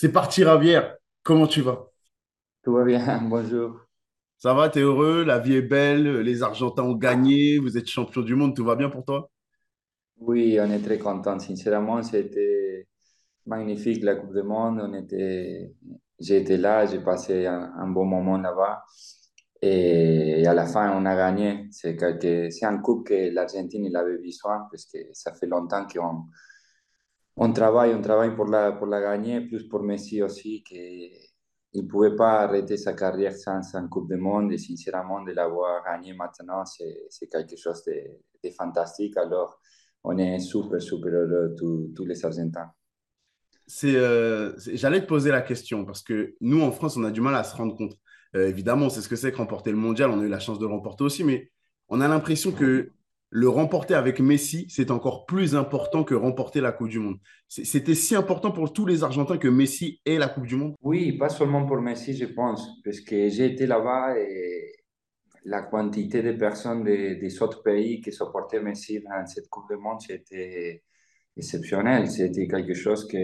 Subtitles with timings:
[0.00, 0.80] C'est parti, Javier.
[1.22, 1.90] Comment tu vas?
[2.62, 3.82] Tout va bien, bonjour.
[4.38, 5.24] Ça va, t'es heureux?
[5.24, 6.20] La vie est belle.
[6.20, 7.58] Les Argentins ont gagné.
[7.58, 8.56] Vous êtes champion du monde.
[8.56, 9.30] Tout va bien pour toi?
[10.16, 11.38] Oui, on est très content.
[11.38, 12.88] Sincèrement, c'était
[13.44, 14.80] magnifique la Coupe du Monde.
[14.82, 15.74] On était,
[16.18, 18.82] j'ai été là, j'ai passé un, un bon moment là-bas.
[19.60, 21.68] Et à la fin, on a gagné.
[21.72, 26.24] C'est quelque, un coupe que l'Argentine avait besoin parce que ça fait longtemps qu'on
[27.42, 31.10] on travaille, pour la, pour la gagner, plus pour Messi aussi, qu'il
[31.74, 34.52] ne pouvait pas arrêter sa carrière sans un Coupe du Monde.
[34.52, 37.94] Et sincèrement, de l'avoir gagné maintenant, c'est, quelque chose de,
[38.44, 39.16] de fantastique.
[39.16, 39.58] Alors,
[40.04, 42.70] on est super, super heureux, tous, les Argentins.
[43.84, 47.34] Euh, j'allais te poser la question parce que nous, en France, on a du mal
[47.34, 47.96] à se rendre compte.
[48.36, 50.10] Euh, évidemment, c'est ce que c'est que remporter le mondial.
[50.10, 51.50] On a eu la chance de le remporter aussi, mais
[51.88, 52.92] on a l'impression que
[53.30, 57.18] le remporter avec Messi, c'est encore plus important que remporter la Coupe du Monde.
[57.48, 60.74] C'était si important pour tous les Argentins que Messi ait la Coupe du Monde.
[60.82, 64.72] Oui, pas seulement pour Messi, je pense, parce que j'ai été là-bas et
[65.44, 69.76] la quantité de personnes de- des autres pays qui supportaient Messi dans cette Coupe du
[69.76, 70.82] Monde, c'était
[71.36, 72.10] exceptionnel.
[72.10, 73.16] C'était quelque chose qui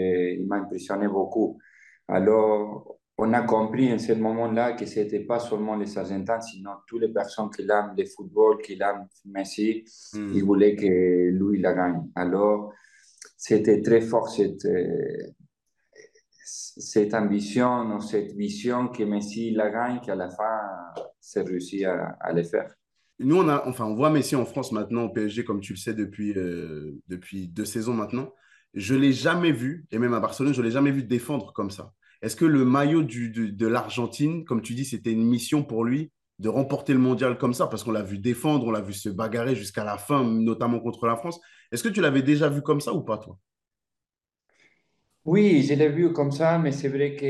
[0.47, 1.59] m'a impressionné beaucoup.
[2.07, 6.71] Alors, on a compris en ce moment-là que ce n'était pas seulement les Argentins, sinon
[6.87, 10.45] toutes les personnes qui aiment le football, qui aiment Messi, ils Hmm.
[10.45, 12.03] voulaient que lui la gagne.
[12.15, 12.71] Alors,
[13.37, 15.27] c'était très fort cette, euh,
[16.43, 20.59] cette ambition cette vision que Messi la gagne, qu'à la fin,
[21.19, 22.73] c'est réussi à, à le faire.
[23.19, 25.77] Nous, on a, enfin, on voit Messi en France maintenant au PSG, comme tu le
[25.77, 28.31] sais, depuis, euh, depuis deux saisons maintenant.
[28.75, 31.51] Je ne l'ai jamais vu, et même à Barcelone, je ne l'ai jamais vu défendre
[31.51, 31.93] comme ça.
[32.21, 36.11] Est-ce que le maillot de, de l'Argentine, comme tu dis, c'était une mission pour lui
[36.39, 37.67] de remporter le mondial comme ça?
[37.67, 41.05] Parce qu'on l'a vu défendre, on l'a vu se bagarrer jusqu'à la fin, notamment contre
[41.07, 41.39] la France.
[41.71, 43.37] Est-ce que tu l'avais déjà vu comme ça ou pas, toi?
[45.25, 47.25] Oui, je l'ai vu comme ça, mais c'est vrai que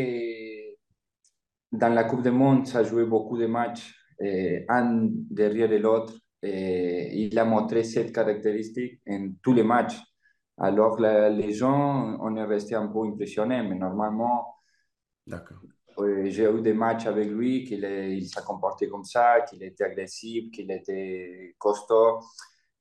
[1.71, 6.13] dans la Coupe du Monde, ça jouait beaucoup de matchs, eh, un derrière l'autre.
[6.43, 9.97] Et il a montré cette caractéristique en tous les matchs.
[10.57, 14.55] Alors, la- les gens, on est resté un peu impressionnés, mais normalement,
[15.27, 15.61] D'accord.
[16.25, 20.51] J'ai eu des matchs avec lui, qu'il il s'est comporté comme ça, qu'il était agressif,
[20.51, 22.19] qu'il était costaud.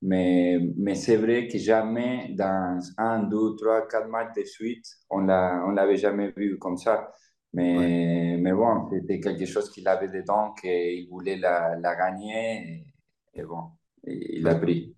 [0.02, 5.20] Mais, mais c'est vrai que jamais dans un, deux, trois, quatre matchs de suite, on
[5.20, 7.10] l'a, on l'avait jamais vu comme ça.
[7.72, 7.86] Ouais.
[7.86, 12.84] Mais, mais bon, c'était quelque chose qu'il avait dedans, qu'il voulait la, la gagner.
[13.34, 13.70] Et, et bon,
[14.04, 14.56] il a D'accord.
[14.56, 14.94] pris.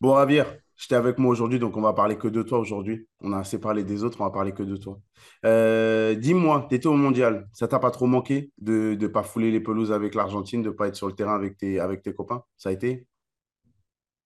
[0.00, 0.44] Bon, Javier,
[0.76, 3.06] j'étais avec moi aujourd'hui, donc on va parler que de toi aujourd'hui.
[3.20, 5.00] On a assez parlé des autres, on va parler que de toi.
[5.44, 9.50] Euh, dis-moi, tu étais au mondial, ça t'a pas trop manqué de ne pas fouler
[9.50, 12.44] les pelouses avec l'Argentine, de pas être sur le terrain avec tes, avec tes copains?
[12.56, 13.06] Ça a été?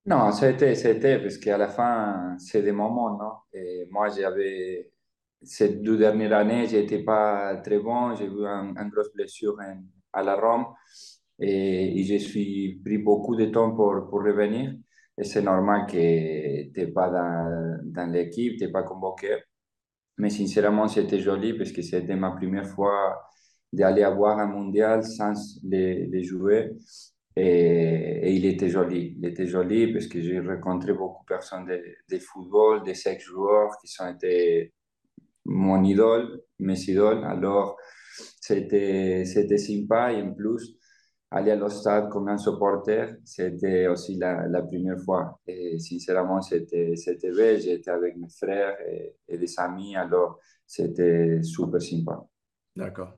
[0.05, 3.31] Non, c'était, c'était, parce qu'à la fin, c'est des moments, non?
[3.53, 4.91] Et moi, j'avais,
[5.43, 9.55] ces deux dernières années, j'étais pas très bon, j'ai eu un- une grosse blessure
[10.13, 10.65] à la Rome
[11.39, 14.73] et, et je suis pris beaucoup de temps pour, pour revenir.
[15.23, 19.37] C'est normal que tu n'es pas dans, dans l'équipe, tu n'es pas convoqué.
[20.17, 23.21] Mais sincèrement, c'était joli parce que c'était ma première fois
[23.71, 26.71] d'aller avoir un mondial sans les, jouer.
[27.35, 29.15] Et, et il était joli.
[29.17, 33.87] Il était joli parce que j'ai rencontré beaucoup de personnes de, football, des ex-joueurs qui
[33.87, 34.73] sont été
[35.45, 37.23] mon idole, mes idoles.
[37.25, 37.77] Alors,
[38.41, 40.13] c'était sympa.
[40.13, 40.78] Et en plus,
[41.31, 45.39] aller au stade comme un supporter, c'était aussi la, la première fois.
[45.45, 46.95] Et sincèrement, c'était,
[47.35, 47.61] belle.
[47.61, 49.95] J'étais avec mes frères et, et des amis.
[49.95, 52.23] Alors, c'était super sympa.
[52.75, 53.13] D'accord.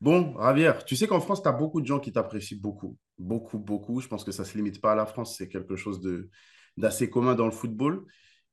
[0.00, 2.96] Bon, Javier, tu sais qu'en France, tu as beaucoup de gens qui t'apprécient beaucoup.
[3.18, 4.00] Beaucoup, beaucoup.
[4.00, 6.00] Je pense que ça ne se limite pas à la France, c'est quelque chose
[6.76, 8.04] d'assez commun dans le football.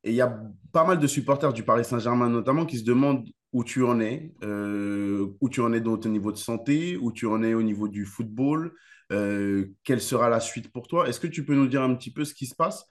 [0.03, 0.40] Et il y a
[0.72, 4.34] pas mal de supporters du Paris Saint-Germain notamment qui se demandent où tu en es,
[4.44, 7.64] euh, où tu en es dans ton niveau de santé, où tu en es au
[7.64, 8.74] niveau du football,
[9.14, 11.08] euh, quelle sera la suite pour toi?
[11.08, 12.86] Est-ce que tu peux nous dire un petit peu ce qui se passe?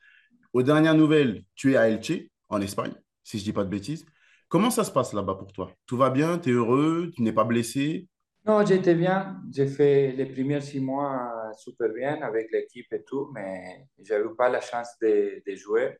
[0.55, 3.69] Aux dernières nouvelles, tu es à Elche, en Espagne, si je ne dis pas de
[3.69, 4.07] bêtises.
[4.49, 5.71] Comment ça se passe là-bas pour toi?
[5.85, 6.39] Tout va bien?
[6.39, 7.11] Tu es heureux?
[7.15, 8.09] Tu n'es pas blessé?
[8.47, 9.43] Non, j'étais bien.
[9.53, 14.35] J'ai fait les premiers six mois super bien avec l'équipe et tout, mais j'ai eu
[14.35, 15.99] pas la chance de, de jouer.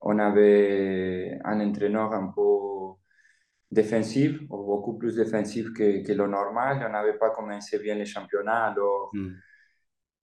[0.00, 2.96] On avait un entraîneur un peu
[3.70, 6.84] défensif, ou beaucoup plus défensif que, que le normal.
[6.88, 9.42] On n'avait pas commencé bien les championnats, alors Hmm.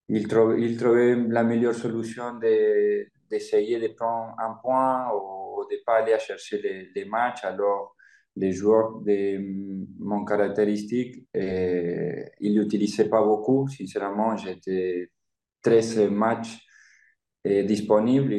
[0.10, 5.76] il, trou- il trouvait la meilleure solution de, d'essayer de prendre un point ou de
[5.76, 7.44] ne pas aller à chercher les, les matchs.
[7.44, 7.96] Alors,
[8.36, 9.40] les joueurs de
[10.00, 13.68] mon caractéristique, eh, ils l'utilisaient pas beaucoup.
[13.70, 15.10] Sincèrement, j'étais
[15.62, 16.60] 13 matchs
[17.46, 18.36] eh, disponibles.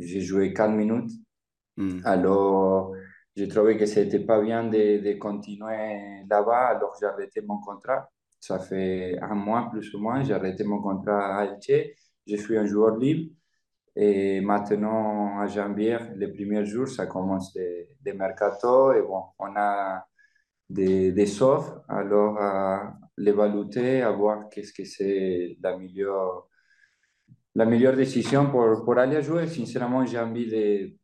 [0.00, 1.10] J'ai joué 4 minutes.
[1.76, 2.00] Hmm.
[2.02, 2.92] Alors,
[3.40, 8.10] j'ai trouvé que c'était pas bien de, de continuer là-bas, alors j'ai arrêté mon contrat.
[8.38, 11.94] Ça fait un mois plus ou moins, j'ai arrêté mon contrat à Elche.
[12.26, 13.32] Je suis un joueur libre.
[13.96, 18.92] Et maintenant, à janvier, les premiers jours, ça commence des, des mercato.
[18.92, 20.04] Et bon, on a
[20.68, 21.82] des, des offres.
[21.88, 26.46] Alors, à l'évaluer, à voir qu'est-ce que c'est la meilleure,
[27.54, 29.46] la meilleure décision pour, pour aller jouer.
[29.46, 30.99] Sincèrement, j'ai envie de,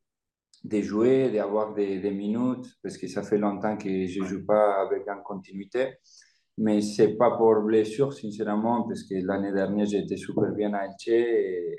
[0.66, 4.44] de jouer, d'avoir des, des, minutes, parce que ça fait longtemps que je ne joue
[4.44, 5.98] pas avec en continuité.
[6.58, 10.86] Mais ce n'est pas pour blessure, sincèrement, parce que l'année dernière, j'étais super bien à
[10.86, 11.78] Elche.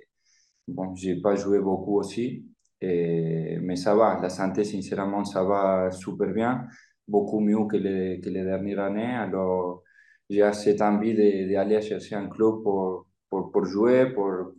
[0.67, 2.45] Bon, je n'ai pas joué beaucoup aussi.
[2.81, 6.67] Mais ça va, la santé, sincèrement, ça va super bien.
[7.07, 9.15] Beaucoup mieux que les, que les dernières années.
[9.15, 9.83] Alors,
[10.29, 14.53] j'ai cette envie d'aller chercher un club pour, pour, pour jouer, pour,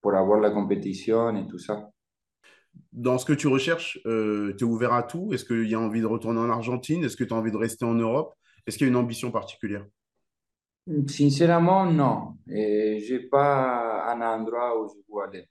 [0.00, 1.90] pour avoir la compétition et tout ça
[2.92, 5.32] dans ce que tu recherches, euh, tu es ouvert à tout?
[5.32, 7.04] Est-ce qu'il y a envie de retourner en Argentine?
[7.04, 8.34] Est-ce que tu as envie de rester en Europe?
[8.66, 9.86] Est-ce qu'il y a une ambition particulière?
[11.06, 12.38] Sincèrement, non.
[12.46, 15.48] Je n'ai pas un endroit où je veux aller.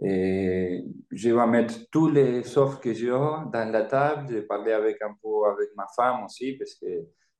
[0.00, 4.26] Et je vais mettre tous les offres que j'ai dans la table.
[4.28, 6.86] Je vais parler avec un peu avec ma femme aussi, parce que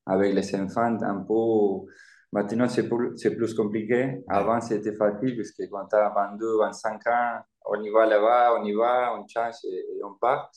[0.06, 1.86] avec les enfants, un peu.
[2.32, 4.22] Maintenant, c'est plus, plus compliqué.
[4.28, 8.58] Avant, c'était facile, parce que quand tu as 22, 25 ans, on y va là-bas,
[8.60, 10.50] on y va, on change et, on part.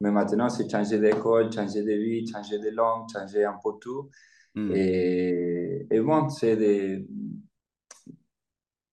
[0.00, 4.10] Mais maintenant, c'est changer d'école, changer de vie, changer de langue, changer un peu tout.
[4.54, 4.72] Mm.
[4.74, 7.06] Et, et, bon, c'est des...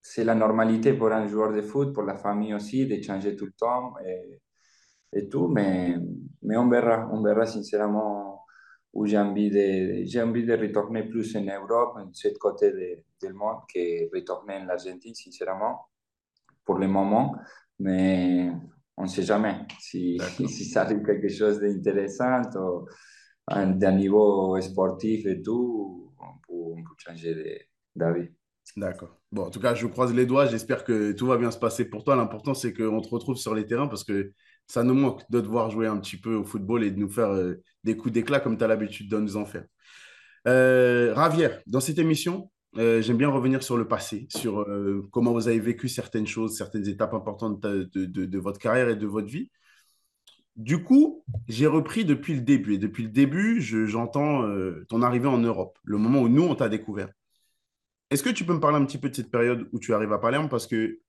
[0.02, 3.46] c'est la normalité pour un joueur de foot, pour la famille aussi, de changer tout
[3.46, 4.42] le temps et,
[5.14, 5.48] et tout.
[5.48, 5.96] Mais,
[6.44, 8.31] mais on verra, on verra sincèrement
[8.94, 13.04] où j'ai envie de, j'ai envie de retourner plus en Europe, de ce côté de,
[13.26, 15.88] du monde, que retourner en Argentine, sincèrement
[16.66, 17.36] pour le moment,
[17.80, 18.52] mais
[18.98, 22.42] on ne sait jamais si, si ça arrive quelque chose d'intéressant
[23.50, 28.30] d'un niveau sportif et tout, on peut, on peut changer d'avis.
[28.78, 29.18] D'accord.
[29.32, 30.46] Bon, en tout cas, je croise les doigts.
[30.46, 32.16] J'espère que tout va bien se passer pour toi.
[32.16, 34.34] L'important, c'est qu'on te retrouve sur les terrains parce que
[34.68, 37.10] ça nous manque de te voir jouer un petit peu au football et de nous
[37.10, 39.66] faire euh, des coups d'éclat comme tu as l'habitude de nous en faire.
[40.48, 41.14] Euh,
[41.68, 45.60] dans cette émission, euh, j'aime bien revenir sur le passé, sur euh, comment vous avez
[45.60, 49.50] vécu certaines choses, certaines étapes importantes de, votre carrière et de votre vie.
[50.56, 52.76] Du coup, j'ai repris depuis le début.
[52.76, 54.46] Et depuis le début, j'entends
[54.90, 57.10] ton arrivée en Europe, le moment où nous, on t'a découvert.
[58.10, 60.12] Est-ce que tu peux me parler un petit peu de cette période où tu arrives
[60.12, 60.50] à Palerme?
[60.50, 61.00] Parce que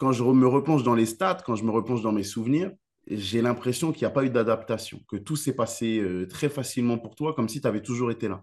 [0.00, 2.72] quand je me replonge dans les stats, quand je me replonge dans mes souvenirs,
[3.06, 7.14] j'ai l'impression qu'il n'y a pas eu d'adaptation, que tout s'est passé très facilement pour
[7.14, 8.42] toi, comme si tu avais toujours été là.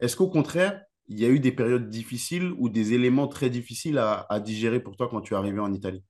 [0.00, 3.98] Est-ce qu'au contraire, il y a eu des périodes difficiles ou des éléments très difficiles
[3.98, 6.02] à, digérer pour toi quand tu es arrivé en Italie?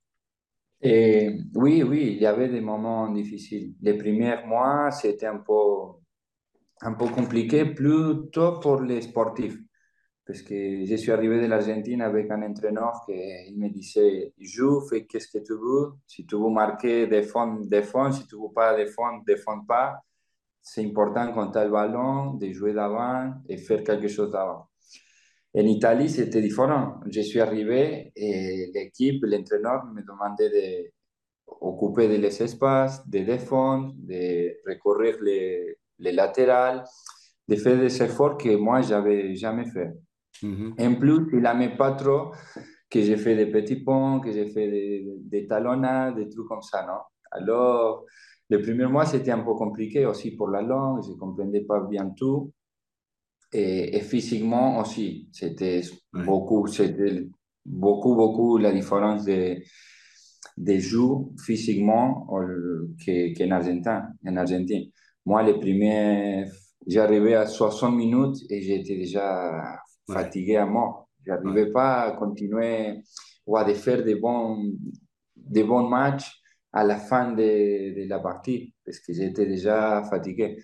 [0.81, 3.73] Oui, oui, il y avait des moments difficiles.
[3.81, 5.53] Les premiers mois, c'était un peu,
[6.81, 9.57] un peu compliqué, plutôt pour les sportifs.
[10.25, 15.05] Parce que je suis arrivé de l'Argentine avec un entraîneur qui me disait Joue, fais
[15.05, 15.93] qu'est-ce que tu veux?
[16.07, 18.11] Si tu veux marquer, défends, défends.
[18.11, 20.01] Si tu veux pas défendre, défends pas.
[20.61, 24.67] C'est important quand tu as le ballon, de jouer d'avant et faire quelque chose d'avant.
[25.55, 26.99] En Italie, c'était différent.
[27.07, 30.91] Je suis arrivé et l'équipe, l'entraîneur me demandait
[31.47, 36.83] d'occuper de les espaces, de défendre, de recourir les, les latérales,
[37.47, 39.93] de faire des efforts que moi, j'avais jamais fait.
[40.43, 42.31] En plus, il n'aimait pas trop
[42.89, 46.61] que j'ai fait des petits ponts, que j'ai fait des, des talonnades, des trucs comme
[46.61, 46.99] ça, non
[47.31, 48.05] Alors,
[48.49, 51.81] le premier mois, c'était un peu compliqué aussi pour la langue, je ne comprenais pas
[51.81, 52.53] bien tout
[53.51, 55.29] et, physiquement aussi.
[55.31, 55.81] C'était
[56.13, 57.27] beaucoup, c'était
[57.65, 59.57] beaucoup, beaucoup la différence de,
[60.57, 60.99] de jeu
[61.43, 64.91] physiquement qu'en Argentine, en Argentine.
[65.25, 66.45] Moi, les premiers,
[66.85, 69.79] j'arrivais à 60 minutes et j'étais déjà
[70.11, 71.09] fatigué à mort.
[71.25, 73.01] Je n'arrivais pas à continuer
[73.45, 74.71] ou à faire des bons,
[75.35, 76.31] des bons matchs
[76.71, 80.57] à la fin de, de la partie parce que j'étais déjà fatigué.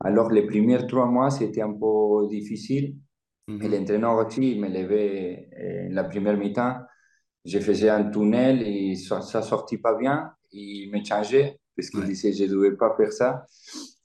[0.00, 2.96] Alors, les premiers trois mois, c'était un peu difficile.
[3.48, 5.48] Et l'entraîneur aussi me levait
[5.90, 6.76] en la première mi-temps.
[7.44, 10.30] Je faisais un tunnel et ça ne sortit pas bien.
[10.52, 13.44] Il me changeait parce qu'il disait que je ne devais pas faire ça.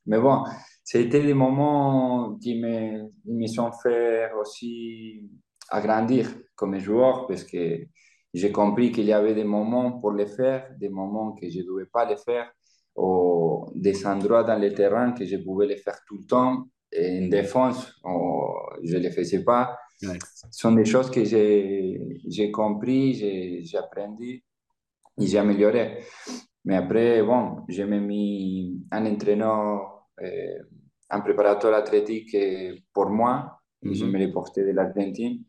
[0.05, 0.43] Mais bon,
[0.91, 5.29] c'était des moments qui me, me sont fait aussi
[5.69, 7.85] agrandir comme joueur parce que
[8.33, 11.63] j'ai compris qu'il y avait des moments pour le faire, des moments que je ne
[11.65, 12.51] devais pas le faire
[12.95, 16.65] ou des endroits dans le terrain que je pouvais les faire tout le temps.
[16.91, 17.93] Et en défense,
[18.83, 19.77] je ne les faisais pas.
[20.01, 20.09] Ce
[20.49, 23.13] sont des choses que j'ai compris,
[23.63, 24.43] j'ai appris
[25.19, 25.99] et j'ai amélioré.
[26.65, 30.59] Mais après, bon, je me mis un entraîneur, euh,
[31.09, 32.35] un préparateur athlétique
[32.93, 33.59] pour moi.
[33.81, 35.43] Je me porté de l'Argentine.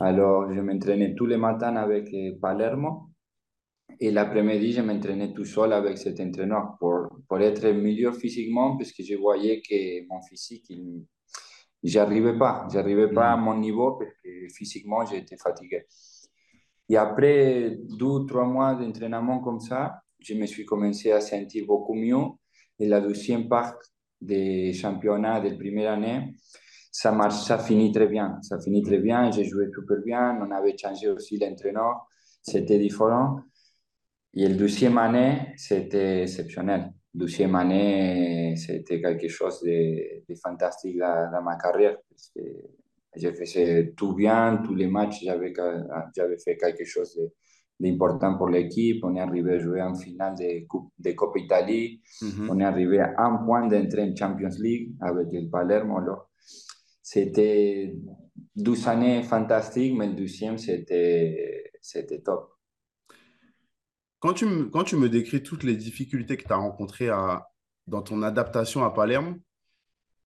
[0.00, 3.10] Alors, je m'entraînais tous les matins avec euh, Palermo.
[4.00, 8.90] Et l'après-midi, je m'entraînais tout seul avec cet entraîneur pour, pour être meilleur physiquement, parce
[8.92, 11.04] que je voyais que mon physique, il,
[11.82, 12.66] j'arrivais pas.
[12.72, 13.44] J'arrivais pas à Mhm.
[13.44, 15.86] mon niveau parce que physiquement, j'étais fatigué.
[16.88, 21.64] Et après deux ou trois mois d'entraînement comme ça, je me suis commencé à sentir
[21.66, 22.24] beaucoup mieux.
[22.78, 23.76] Et la deuxième part
[24.24, 26.34] des championnats de première année,
[26.90, 28.38] ça marche, ça finit très bien.
[28.42, 29.30] Ça finit très bien.
[29.32, 30.38] J'ai joué super bien.
[30.40, 32.06] On avait changé aussi l'entraîneur.
[32.40, 33.40] C'était différent.
[34.32, 36.92] Et la deuxième année, c'était exceptionnel.
[37.12, 41.96] Deuxième année, c'était quelque chose de, fantastique dans, ma carrière.
[42.08, 42.42] Parce que
[43.16, 45.52] j'ai fait tout bien, tous les matchs, j'avais
[46.38, 47.32] fait quelque chose de-
[47.80, 49.04] d'important pour l'équipe.
[49.04, 52.02] On est arrivé à jouer en finale de Coupe, de Italie.
[52.22, 52.60] On Mhm.
[52.60, 56.00] est arrivé à un point d'entrer en Champions League avec le Palermo.
[57.02, 57.94] C'était
[58.56, 62.50] 12 années fantastiques, mais le deuxième, c'était, c'était top.
[64.20, 67.46] Quand tu me, quand tu me décris toutes les difficultés que tu as rencontrées à,
[67.86, 69.38] dans ton adaptation à Palerme,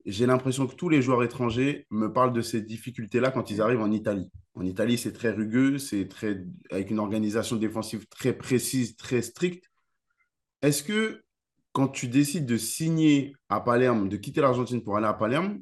[0.09, 3.83] j'ai l'impression que tous les joueurs étrangers me parlent de ces difficultés-là quand ils arrivent
[3.83, 4.31] en Italie.
[4.55, 9.65] En Italie, c'est très rugueux, c'est très, avec une organisation défensive très précise, très stricte.
[10.63, 11.23] Est-ce que
[11.73, 15.61] quand tu décides de signer à Palerme, de quitter l'Argentine pour aller à Palerme,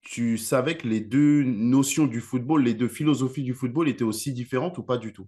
[0.00, 4.32] tu savais que les deux notions du football, les deux philosophies du football étaient aussi
[4.32, 5.26] différentes ou pas du tout?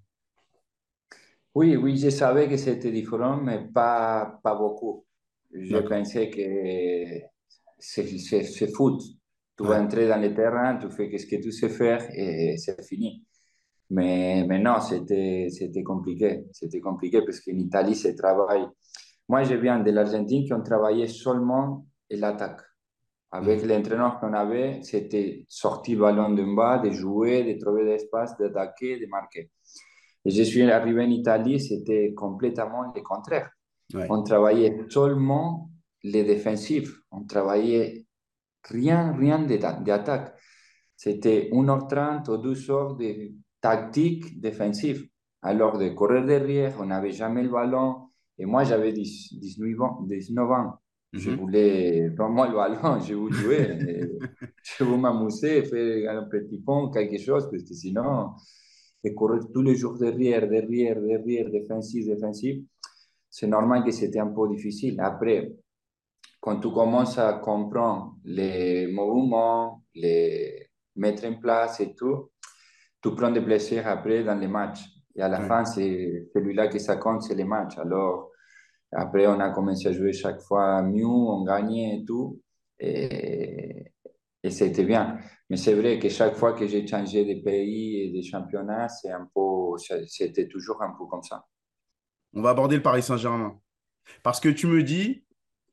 [1.56, 5.04] Oui, oui, je savais que c'était différent, mais pas, pas beaucoup.
[5.52, 7.33] Je pensais que
[7.84, 9.00] c'est foot.
[9.56, 9.78] Tu vas Ouais.
[9.80, 13.24] entrer dans le terrain, tu fais ce que tu sais faire et c'est fini.
[13.90, 15.48] Mais, mais non, c'était
[15.84, 16.44] compliqué.
[16.52, 18.66] C'était compliqué parce qu'en Italie, c'est travail.
[19.28, 22.60] Moi, je viens de l'Argentine qui ont travaillé seulement l'attaque.
[23.32, 23.68] Avec Mhm.
[23.68, 28.36] l'entraîneur qu'on avait, c'était sortir le ballon d'en bas, de jouer, de trouver des espaces,
[28.38, 29.50] d'attaquer, de marquer.
[30.24, 33.50] Et je suis arrivé en Italie, c'était complètement le contraire.
[33.94, 34.06] Ouais.
[34.10, 35.70] On travaillait seulement
[36.04, 36.92] les défensifs.
[37.10, 38.06] On travaillait
[38.64, 40.34] rien, rien de- d'attaque.
[40.96, 45.08] C'était 1h30 ou 2 heures de tactique défensive.
[45.42, 48.08] Alors, de courir derrière, on n'avait jamais le ballon.
[48.38, 50.02] Et moi, j'avais 10 19 ans.
[50.06, 50.74] 19 ans.
[51.12, 51.36] Je Mhm.
[51.36, 53.66] voulais vraiment le ballon, je voulais jouer.
[54.62, 58.30] Je voulais m'amuser, faire un petit pont, quelque chose, parce que sinon,
[59.04, 62.64] et courir tous les jours derrière, derrière, derrière, défensif, défensif,
[63.30, 64.98] c'est normal que c'était un peu difficile.
[65.00, 65.52] Après,
[66.44, 72.32] quand tu commences à comprendre les mouvements, les mettre en place et tout,
[73.02, 74.84] tu prends des plaisirs après dans les matchs.
[75.16, 77.78] Et à la fin, c'est celui-là qui ça compte, c'est les matchs.
[77.78, 78.30] Alors,
[78.92, 82.42] après, on a commencé à jouer chaque fois mieux, on gagnait et tout.
[82.78, 83.90] Et,
[84.42, 85.16] et c'était bien.
[85.48, 89.10] Mais c'est vrai que chaque fois que j'ai changé de pays et de championnat, c'est
[89.10, 91.46] un peu, c'était toujours un peu comme ça.
[92.34, 93.58] On va aborder le Paris Saint-Germain.
[94.22, 95.23] Parce que tu me dis,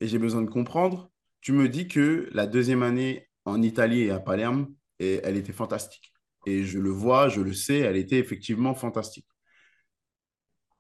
[0.01, 4.11] et j'ai besoin de comprendre, tu me dis que la deuxième année en Italie et
[4.11, 4.67] à Palerme,
[4.99, 6.11] et elle était fantastique.
[6.45, 9.27] Et je le vois, je le sais, elle était effectivement fantastique.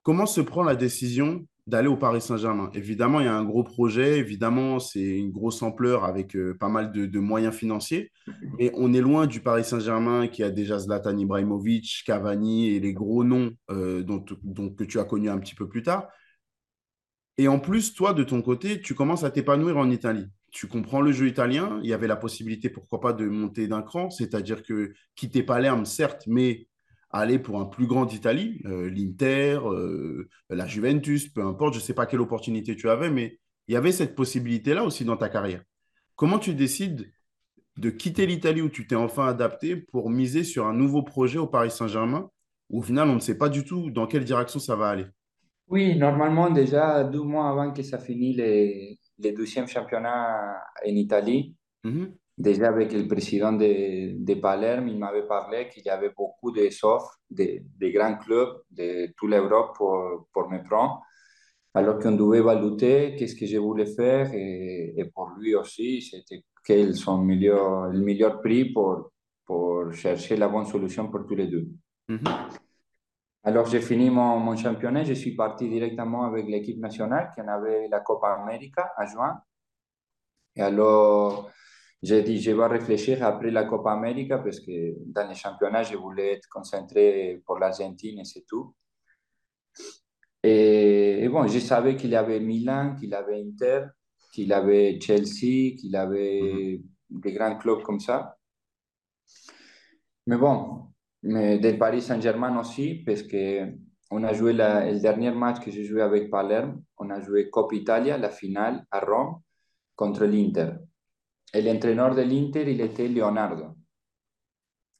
[0.03, 2.71] Comment se prend la décision d'aller au Paris Saint-Germain?
[2.73, 6.69] Évidemment, il y a un gros projet, évidemment, c'est une grosse ampleur avec euh, pas
[6.69, 8.11] mal de, moyens financiers,
[8.57, 12.93] mais on est loin du Paris Saint-Germain qui a déjà Zlatan Ibrahimovic, Cavani et les
[12.93, 16.07] gros noms euh, dont- que tu as connus un petit peu plus tard.
[17.37, 20.27] Et en plus, toi, de ton côté, tu commences à t'épanouir en Italie.
[20.51, 21.79] Tu comprends le jeu italien.
[21.83, 24.09] Il y avait la possibilité, pourquoi pas, de monter d'un cran.
[24.09, 26.67] C'est-à-dire que quitter Palerme, certes, mais
[27.09, 31.73] aller pour un plus grand d'Italie, euh, l'Inter, euh, la Juventus, peu importe.
[31.73, 35.05] Je ne sais pas quelle opportunité tu avais, mais il y avait cette possibilité-là aussi
[35.05, 35.63] dans ta carrière.
[36.15, 37.11] Comment tu décides
[37.77, 41.47] de quitter l'Italie où tu t'es enfin adapté pour miser sur un nouveau projet au
[41.47, 42.29] Paris Saint-Germain,
[42.69, 45.05] où au final, on ne sait pas du tout dans quelle direction ça va aller?
[45.71, 51.55] Oui, normalement, déjà deux mois avant que ça finisse les, les deuxièmes championnats en Italie,
[51.83, 56.51] Mhm, déjà avec le président de, de Palerme, il m'avait parlé qu'il y avait beaucoup
[56.51, 61.01] d'offres de, de grands clubs de toute l'Europe pour, pour me prendre.
[61.73, 66.43] Alors qu'on devait évaluer qu'est-ce que je voulais faire et, et pour lui aussi, c'était
[66.63, 69.11] quel sont le meilleur, le meilleur prix pour,
[69.45, 71.67] pour chercher la bonne solution pour tous les deux.
[72.09, 72.60] mhm.
[73.43, 77.47] Alors, j'ai fini mon, mon championnat, je suis parti directement avec l'équipe nationale qui en
[77.49, 79.39] avait la Copa América à juin.
[80.55, 81.51] Et alors,
[82.01, 85.97] j'ai dit, je vais réfléchir après la Copa América parce que dans les championnats, je
[85.97, 88.73] voulais être concentré pour l'Argentine et c'est tout.
[90.43, 93.85] Et, et bon, je savais qu'il y avait Milan, qu'il avait Inter,
[94.33, 95.95] qu'il avait Chelsea, qu'il
[96.39, 98.37] Mhm, avait des grands clubs comme ça.
[100.27, 100.90] Mais bon,
[101.23, 103.73] del Paris Saint-Germain aussi, parce que
[104.09, 108.17] on a joué dernier match que j'ai joué avec Palerme, on a joué Coppa Italia,
[108.17, 109.39] la finale à Rome,
[109.95, 110.71] contre l'Inter.
[111.53, 113.75] Et l'entraîneur de l'Inter, il était Leonardo.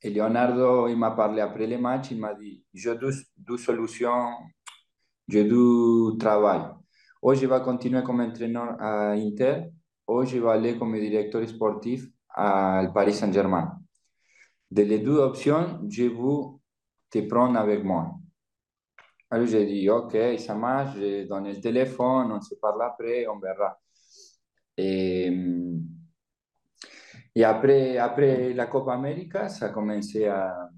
[0.01, 4.31] Et Leonardo, il m'a parlé après le match, il m'a dit, j'ai deux, deux solutions,
[5.27, 6.61] j'ai deux travail.
[7.21, 9.65] Ou je vais continuer comme entraîneur à Inter,
[10.07, 13.80] ou je vais aller comme directeur sportif à Paris Saint-Germain.
[14.71, 16.57] De les deux options, je veux
[17.09, 18.15] te prendre avec moi.
[19.29, 23.39] Alors j'ai dit, ok, ça marche, je donne le téléphone, on se parle après, on
[23.39, 23.77] verra.
[24.77, 25.31] Et,
[27.35, 30.69] et après, après la Copa América, ça a commencé à,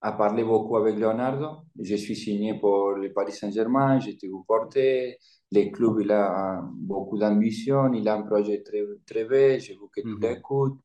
[0.00, 1.64] à parler beaucoup avec Leonardo.
[1.80, 5.18] Je suis signé pour le Paris Saint-Germain, j'étais porté.
[5.50, 9.88] Le club, il a beaucoup d'ambition, il a un projet très, très beau, je veux
[9.90, 10.20] que tu mhm.
[10.20, 10.83] l'écoutes.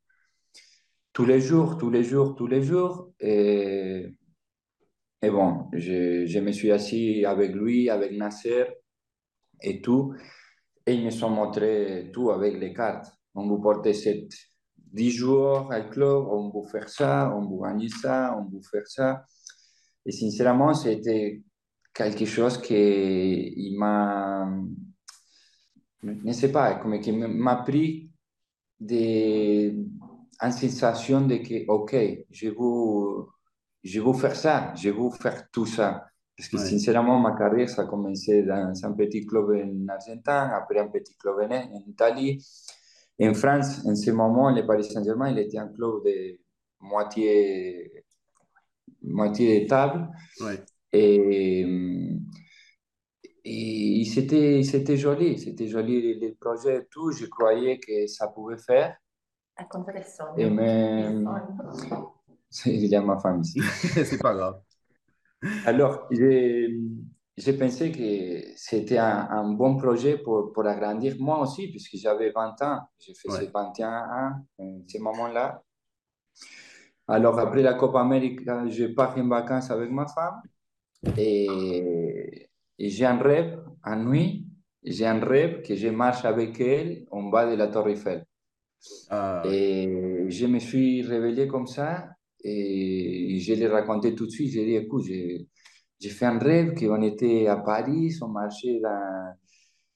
[1.14, 3.12] Tous les jours, tous les jours, tous les jours.
[3.20, 4.16] Et,
[5.22, 8.66] et bon, je, je me suis assis avec lui, avec Nasser
[9.62, 10.14] et tout.
[10.86, 13.12] Et ils me sont montré tout avec les cartes.
[13.36, 14.28] On vous portait 7,
[14.94, 18.88] 10 jours au club, on vous faire ça, on vous gagner ça, on vous faire
[18.88, 19.26] ça.
[20.06, 21.42] Et sincèrement, c'était
[21.94, 24.50] quelque chose qui m'a,
[26.02, 28.10] je ne sais pas, comme qui m'a pris
[28.80, 29.76] des,
[30.42, 31.96] une sensation de que, OK,
[32.32, 33.26] je veux,
[33.84, 36.06] je veux faire ça, je veux faire tout ça.
[36.38, 36.64] Parce que Ouais.
[36.72, 41.16] sincèrement, ma carrière, ça a commencé dans un petit club en Argentine, après un petit
[41.18, 42.44] club en, en Italie.
[43.22, 46.40] En France, en ce moment, le Paris Saint-Germain, il était un club de
[46.80, 48.06] moitié,
[49.04, 50.08] moitié de table.
[50.42, 50.64] Ouais.
[50.92, 51.66] Et,
[53.44, 57.12] et c'était, c'était joli, c'était joli le projet et tout.
[57.12, 58.96] Je croyais que ça pouvait faire.
[59.60, 60.48] Racconta del Et sogno.
[60.48, 62.22] Il mais, sogno.
[62.66, 63.60] il y a ma femme ici.
[64.06, 64.62] C'est pas grave.
[65.64, 66.68] Alors, j'ai
[67.38, 72.32] j'ai pensé que c'était un, un bon projet pour, pour agrandir moi aussi, puisque j'avais
[72.32, 72.82] 20 ans.
[73.00, 73.54] J'ai fait ces Ouais.
[73.54, 75.64] 21 ans en ce moment-là.
[77.08, 80.42] Alors, après la Copa América, je pars en vacances avec ma femme
[81.18, 84.48] et, et j'ai un rêve, à nuit,
[84.84, 88.26] j'ai un rêve que je marche avec elle en bas de la Tour Eiffel.
[89.10, 89.54] Ah, ouais.
[89.54, 92.10] Et je me suis réveillé comme ça
[92.44, 94.52] et je l'ai raconté tout de suite.
[94.52, 95.48] J'ai dit, écoute, j'ai
[96.00, 99.34] j'ai fait un rêve qu'on était à Paris, on marchait dans,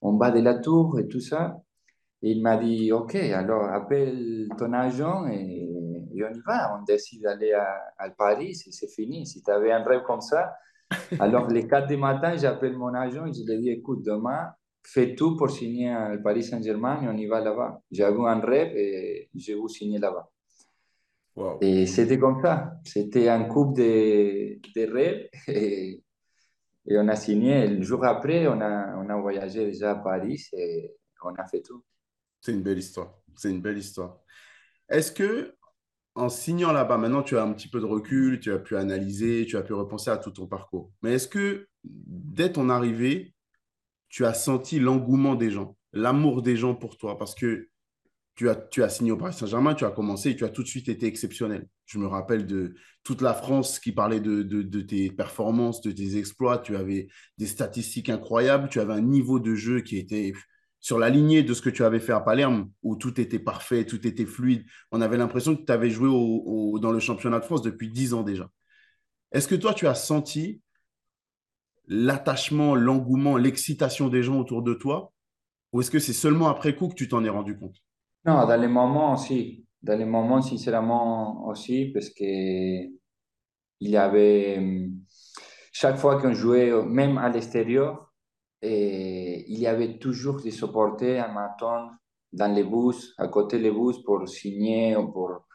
[0.02, 1.62] en bas de la tour et tout ça.
[2.22, 5.70] Et il m'a dit, OK, alors appelle ton agent et,
[6.14, 6.78] et on y va.
[6.78, 7.68] On décide d'aller à,
[7.98, 9.26] à Paris et c'est fini.
[9.26, 10.54] Si tu avais un rêve comme ça,
[11.20, 14.52] alors les 4 du matin, j'appelle mon agent et je lui dis, écoute, demain,
[14.84, 17.82] fais tout pour signer à Paris Saint-Germain et on y va là-bas.
[17.92, 20.30] J'avais un rêve et je vais signer là-bas.
[21.36, 21.58] Wow.
[21.62, 22.76] Et c'était comme ça.
[22.84, 26.04] C'était un couple de, de rêves et,
[26.86, 27.68] et on a signé.
[27.68, 30.92] Le jour après, on a, on a voyagé déjà à Paris et
[31.24, 31.84] on a fait tout.
[32.42, 33.20] C'est une belle histoire.
[33.36, 34.20] C'est une belle histoire.
[34.90, 35.56] Est-ce que
[36.16, 39.46] en signant là-bas, maintenant tu as un petit peu de recul, tu as pu analyser,
[39.48, 40.92] tu as pu repenser à tout ton parcours.
[41.02, 43.33] Mais est-ce que dès ton arrivée,
[44.14, 47.18] tu as senti l'engouement des gens, l'amour des gens pour toi?
[47.18, 47.70] Parce que
[48.36, 50.88] tu as, signé au Paris Saint-Germain, tu as commencé et tu as tout de suite
[50.88, 51.68] été exceptionnel.
[51.88, 56.60] Je me rappelle de toute la France qui parlait de, tes performances, de tes exploits.
[56.60, 57.08] Tu avais
[57.40, 60.34] des statistiques incroyables, tu avais un niveau de jeu qui était
[60.80, 63.84] sur la lignée de ce que tu avais fait à Palerme, où tout était parfait,
[63.84, 64.64] tout était fluide.
[64.92, 66.10] On avait l'impression que tu avais joué
[66.80, 68.48] dans le championnat de France depuis 10 ans déjà.
[69.32, 70.62] Est-ce que toi, tu as senti
[71.88, 75.12] l'attachement, l'engouement, l'excitation des gens autour de toi,
[75.72, 77.76] ou est-ce que c'est seulement après coup que tu t'en es rendu compte?
[78.26, 79.66] Non, dans les moments aussi.
[79.82, 85.02] Dans les moments, sincèrement aussi, parce que il y avait, hum,
[85.74, 88.14] chaque fois qu'on jouait, même à l'extérieur,
[88.62, 91.92] et il y avait toujours des supporters à m'attendre
[92.32, 95.46] dans les bus, à côté des bus pour signer ou pour,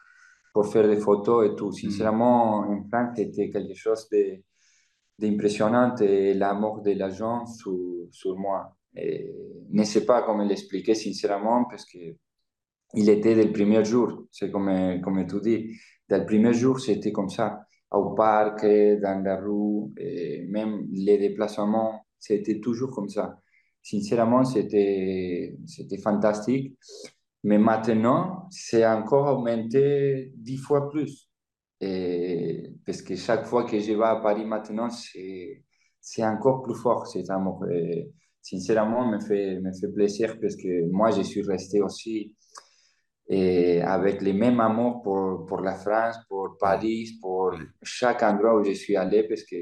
[0.53, 1.69] pour faire des photos et tout.
[1.69, 1.73] Mhm.
[1.73, 4.43] Sincèrement, en France, c'était quelque chose de,
[5.19, 7.77] d'impressionnant et l'amour de la gens sur,
[8.11, 8.75] sur moi.
[8.95, 9.31] Et
[9.69, 11.99] ne sais pas comment l'expliquer sincèrement parce que
[12.95, 15.77] il était dès le premier jour, c'est comme, comme tu dis.
[16.07, 17.61] Dès le premier jour, c'était comme ça.
[17.91, 23.39] Au parc, dans la rue, et même les déplacements, c'était toujours comme ça.
[23.81, 25.55] Sincèrement, c'était
[26.03, 26.77] fantastique.
[27.43, 31.28] Mais maintenant, c'est encore augmenté dix fois plus.
[31.79, 35.63] Parce que chaque fois que je vais à Paris maintenant, c'est,
[36.23, 37.65] encore plus fort cet amour.
[38.41, 42.35] Sincèrement, me fait, me fait plaisir parce que moi, je suis resté aussi
[43.29, 48.71] avec les mêmes amours pour, pour la France, pour Paris, pour chaque endroit où je
[48.71, 49.55] suis allé parce que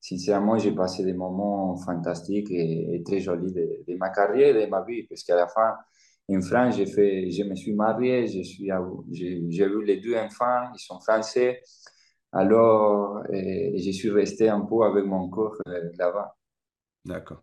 [0.00, 4.70] sincèrement, j'ai passé des moments fantastiques et, très jolis de, de, ma carrière et de
[4.70, 5.74] ma vie parce qu'à la fin,
[6.28, 10.98] en France, j'ai fait, je me suis marié, j'ai eu les deux enfants, ils sont
[11.00, 11.62] français.
[12.32, 16.36] Alors, et, je suis resté un peu avec mon corps euh, là-bas.
[17.04, 17.42] D'accord.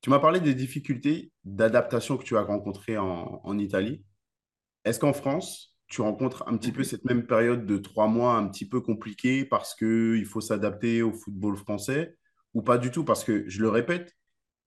[0.00, 4.04] Tu m'as parlé des difficultés d'adaptation que tu as rencontrées en, en Italie.
[4.84, 8.48] Est-ce qu'en France, tu rencontres un petit peu cette même période de trois mois un
[8.48, 12.16] petit peu compliquée parce qu'il faut s'adapter au football français
[12.54, 13.04] ou pas du tout?
[13.04, 14.14] Parce que, je le répète,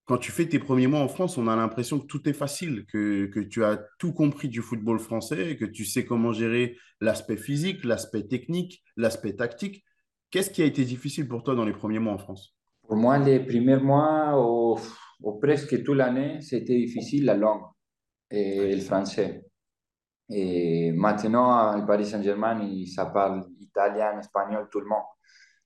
[0.08, 2.86] quand tu fais tes premiers mois en France, on a l'impression que tout est facile,
[2.86, 7.36] que, que, tu as tout compris du football français, que tu sais comment gérer l'aspect
[7.36, 9.84] physique, l'aspect technique, l'aspect tactique.
[10.32, 12.56] Qu'est-ce qui a été difficile pour toi dans les premiers mois en France?
[12.88, 14.80] Pour moi, les premiers mois, ou,
[15.42, 17.64] presque toute l'année, c'était difficile la langue
[18.32, 19.44] et le français.
[20.30, 25.04] Et maintenant, au Paris Saint-Germain, ça parle italien, espagnol, tout le monde.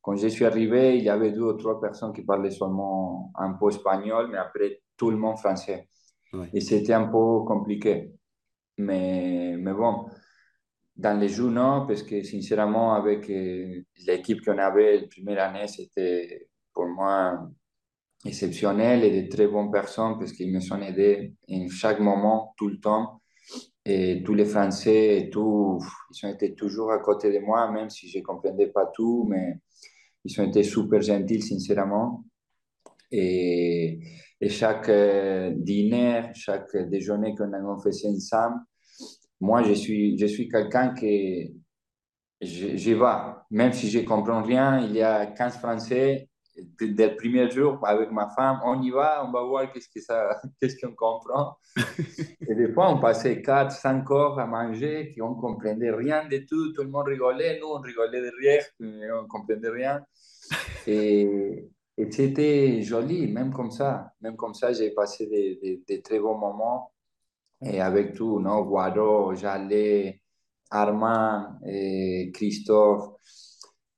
[0.02, 3.54] Quand je suis arrivé, il y avait deux ou trois personnes qui parlaient seulement un
[3.54, 5.88] peu espagnol, mais après, tout le monde français.
[6.54, 8.14] Et c'était un peu compliqué.
[8.78, 10.08] Mais, mais bon,
[10.96, 15.68] dans les jours, non, parce que sincèrement, avec euh, l'équipe qu'on avait la première année,
[15.68, 17.48] c'était pour moi
[18.26, 22.68] exceptionnel et de très bonnes personnes parce qu'ils me sont aidés en chaque moment, tout
[22.68, 23.22] le temps.
[23.84, 25.80] Et tous les Français et tout,
[26.12, 29.26] ils ont été toujours à côté de moi, même si je ne comprenais pas tout,
[29.28, 29.60] mais
[30.24, 32.24] ils ont été super gentils, sincèrement.
[33.12, 34.00] Et,
[34.40, 38.62] et chaque euh, dîner, chaque déjeuner qu'on a fait ensemble,
[39.40, 41.54] moi, je suis, je suis quelqu'un qui,
[42.42, 46.30] je vais, même si je ne comprends rien, il y a 15 Français,
[46.80, 50.02] dès le premier jour, avec ma femme, on y va, on va voir qu'est-ce que
[50.02, 51.58] ça, qu'est-ce qu'on comprend.
[52.48, 56.38] et des fois, on passait 4, 5 heures à manger, qui on comprenait rien de
[56.40, 60.04] tout, tout le monde rigolait, nous, on rigolait derrière, on comprenait rien.
[60.88, 64.12] Et, et c'était joli, même comme ça.
[64.22, 66.92] Même comme ça, j'ai passé des, des, très bons moments.
[67.62, 68.64] Et avec tout, non?
[68.64, 70.22] Guado, Jallet,
[70.72, 73.12] Armand, et Christophe.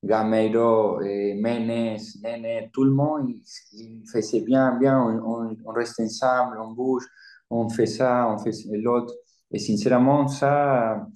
[0.03, 3.29] Gameiro, eh, Menes, Nene, tout le monde,
[3.71, 7.07] il, faisait bien, bien, on, on, reste ensemble, on bouge,
[7.49, 9.13] on fait ça, on fait l'autre.
[9.49, 11.07] Et sincèrement, ça,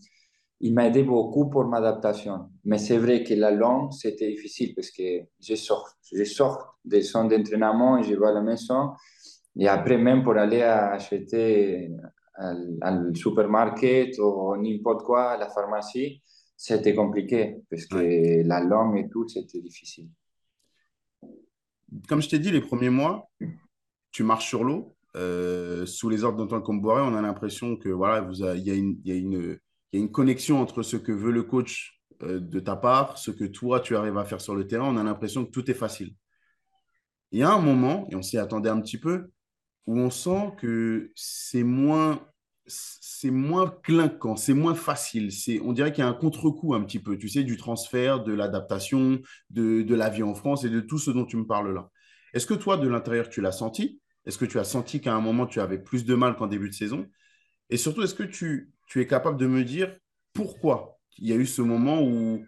[0.62, 2.50] il m'a aidé beaucoup pour m'adaptation.
[2.64, 7.02] Mais c'est vrai que la langue, c'était difficile parce que je sors, je sors des
[7.02, 8.92] centres d'entraînement et je vais à la maison.
[9.60, 11.92] Et après, même pour aller acheter
[12.40, 16.22] au supermarché ou n'importe quoi, à la pharmacie,
[16.58, 20.10] c'était compliqué parce que la langue et tout, c'était difficile.
[22.10, 23.30] Comme je t'ai dit, les premiers mois,
[24.12, 24.96] tu marches sur l'eau.
[25.16, 29.00] Euh, sous les ordres d'Antoine Comboiré, on a l'impression que voilà, il y, a une,
[29.06, 29.58] y, a une,
[29.94, 33.32] y a une connexion entre ce que veut le coach euh, de ta part, ce
[33.32, 34.94] que toi tu arrives à faire sur le terrain.
[34.94, 36.14] On a l'impression que tout est facile.
[37.32, 39.30] Il y a un moment, et on s'y attendait un petit peu,
[39.86, 42.22] où on sent que c'est moins
[42.68, 45.32] c'est moins clinquant, c'est moins facile.
[45.32, 48.24] C'est, on dirait qu'il y a un contre-coup un petit peu, tu sais, du transfert,
[48.24, 51.46] de l'adaptation, de, de la vie en France et de tout ce dont tu me
[51.46, 51.90] parles là.
[52.34, 54.02] Est-ce que toi, de l'intérieur, tu l'as senti?
[54.26, 56.70] Est-ce que tu as senti qu'à un moment, tu avais plus de mal qu'en début
[56.70, 57.08] de saison?
[57.70, 59.96] Et surtout, est-ce que tu, tu es capable de me dire
[60.34, 62.46] pourquoi il y a eu ce moment où,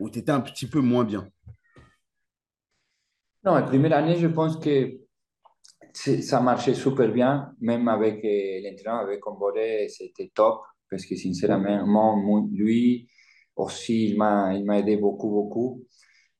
[0.00, 1.28] où tu étais un petit peu moins bien?
[3.44, 5.05] Non, la première année, je pense que
[5.96, 12.46] ça marchait super bien, même avec euh, l'entraîneur, avec Comboré, c'était top, parce que sincèrement,
[12.52, 13.08] lui
[13.56, 15.84] aussi, il m'a aidé beaucoup, beaucoup.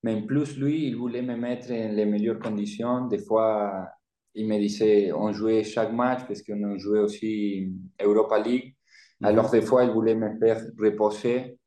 [0.02, 3.06] Mais en plus, lui, il voulait me mettre en les meilleures conditions.
[3.06, 3.88] Des fois,
[4.34, 8.74] il me disait, on jouait chaque match, parce qu'on jouait aussi Europa League.
[9.20, 9.26] Mhm.
[9.28, 11.58] Alors, des fois, il voulait me faire reposer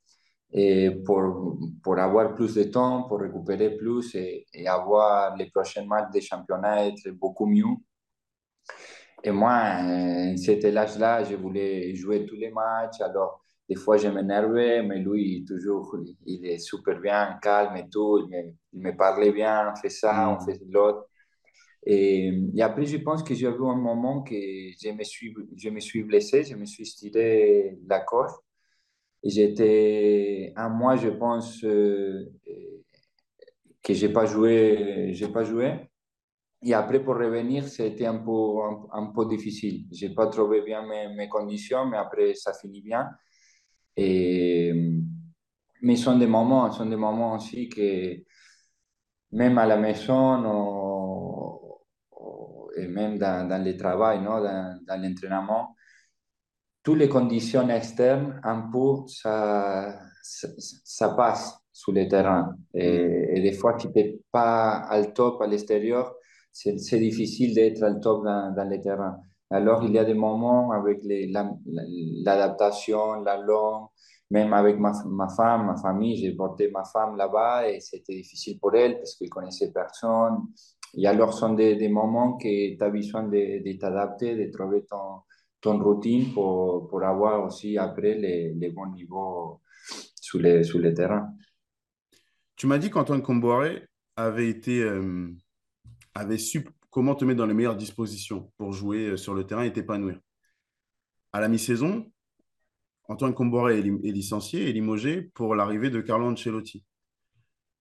[0.51, 6.11] et pour, pour avoir plus de temps, pour récupérer plus et, avoir les prochains matchs
[6.13, 7.75] de championnat être beaucoup mieux.
[9.23, 13.01] Et moi, en cet âge-là, je voulais jouer tous les matchs.
[13.01, 18.19] Alors, des fois, je m'énervais, mais lui, toujours, il est super bien, calme et tout.
[18.23, 20.45] Il me, il me parlait bien, on fait ça, on mm.
[20.45, 21.05] fait l'autre.
[21.85, 25.69] Et, et, après, je pense que j'ai eu un moment que je me suis, je
[25.69, 28.31] me suis blessé, je me suis tiré la corde.
[29.23, 32.31] J'étais un mois, je pense, euh,
[33.83, 34.25] que j'ai pas
[35.27, 35.89] pas joué.
[36.63, 38.31] Et après, pour revenir, c'était un peu,
[38.91, 39.85] un, peu difficile.
[39.91, 43.09] J'ai pas trouvé bien mes, mes, conditions, mais après, ça finit bien.
[45.81, 48.23] Mais ce sont des moments, sont des moments aussi que
[49.31, 51.79] même à la maison ou-
[52.77, 54.41] et même dans, dans le travail, non?
[54.41, 55.75] Dans, dans l'entraînement,
[56.83, 62.55] toutes les conditions externes, un peu, ça, ça, ça passe sur le terrain.
[62.73, 62.79] Mm.
[62.79, 66.13] Et, et des fois, tu n'es pas au top à l'extérieur,
[66.51, 69.17] c'est difficile d'être au top dans, dans le terrain.
[69.51, 71.83] Alors, il y a des moments avec les, la- la-
[72.23, 73.87] l'adaptation, la langue,
[74.31, 78.59] même avec ma, ma femme, ma famille, j'ai porté ma femme là-bas et c'était difficile
[78.59, 80.37] pour elle parce qu'elle connaissait personne.
[80.95, 84.51] Et alors, ce sont des, des moments que tu as besoin de, de t'adapter, de
[84.51, 85.21] trouver ton,
[85.61, 89.61] ton routine pour, pour avoir aussi après les, les bons niveaux
[90.15, 91.33] sur les, sur le terrain.
[92.55, 95.29] Tu m'as dit qu'Antoine Comboiré avait été, euh,
[96.13, 99.63] avait su comment te mettre dans les meilleures dispositions pour jouer euh, sur le terrain
[99.63, 100.19] et t'épanouir.
[101.31, 102.11] À la mi-saison,
[103.07, 106.85] Antoine Comboiré est, lim- est licencié et limogé pour l'arrivée de Carlo Ancelotti.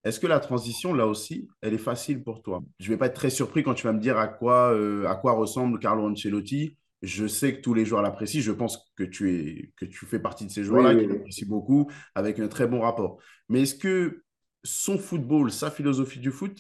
[0.05, 2.63] Est-ce que la transition, là aussi, elle est facile pour toi?
[2.79, 5.07] Je ne vais pas être très surpris quand tu vas me dire à quoi, euh,
[5.07, 6.77] à quoi ressemble Carlo Ancelotti.
[7.03, 8.41] Je sais que tous les joueurs l'apprécient.
[8.41, 11.13] Je pense que tu es, que tu fais partie de ces joueurs-là oui, qui oui.
[11.13, 13.19] l'apprécient beaucoup, avec un très bon rapport.
[13.49, 14.25] Mais est-ce que
[14.65, 16.59] son football, sa philosophie du foot,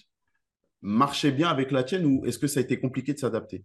[0.80, 3.64] marchait bien avec la tienne ou est-ce que ça a été compliqué de s'adapter?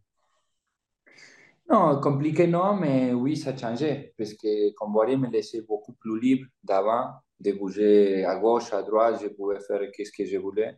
[1.70, 4.14] Non, compliqué non, mais oui, ça a changé.
[4.18, 9.22] Parce que Comboiré me laissait beaucoup plus libre d'avant, de bouger à gauche, à droite,
[9.22, 10.76] je pouvais faire ce que je voulais.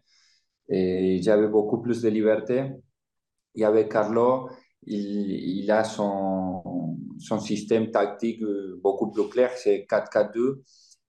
[0.70, 2.72] Et j'avais beaucoup plus de liberté.
[3.56, 4.50] Et avec Carlo,
[4.88, 10.62] il, a son, son système tactique euh, beaucoup plus clair, c'est 4-4-2.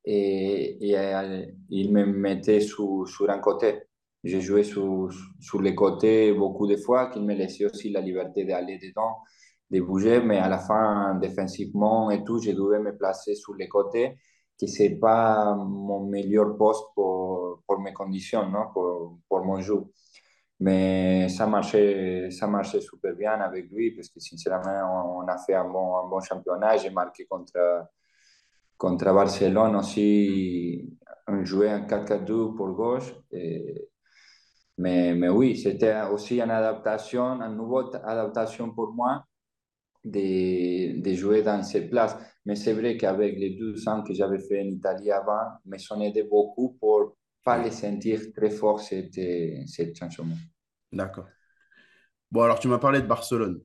[0.04, 3.82] Et, euh, il me mettait sur, sur un côté.
[4.24, 5.10] J'ai joué sur,
[5.40, 9.16] sur les côtés beaucoup de fois, qu'il me laissait aussi la liberté d'aller dedans,
[9.70, 13.68] de bouger, mais à la fin, défensivement et tout, je devais me placer sur les
[13.68, 14.16] côtés,
[14.60, 18.66] que c'est pas mon meilleur poste pour, pour mes conditions, non?
[18.72, 19.84] Pour, pour mon jeu.
[20.58, 25.54] Mais ça marchait, ça marchait super bien avec lui parce que sincèrement, on a fait
[25.54, 26.78] un bon, un bon championnat.
[26.78, 27.88] J'ai marqué contre,
[28.78, 30.96] contre Barcelone aussi.
[31.28, 33.14] On jouait en 4-4-2 pour gauche.
[34.78, 39.24] Mais, oui, c'était aussi une adaptation, une nouvelle adaptation pour moi
[40.04, 42.16] de, de jouer dans cette place.
[42.46, 46.00] Mais c'est vrai qu'avec les deux ans que j'avais fait en Italie avant, me sont
[46.00, 47.16] aidé beaucoup pour
[47.46, 49.20] pas les sentir très fort, cette,
[49.68, 50.35] cette changement.
[50.92, 51.28] d'accord.
[52.32, 53.61] Bon, alors tu m'as parlé de Barcelone.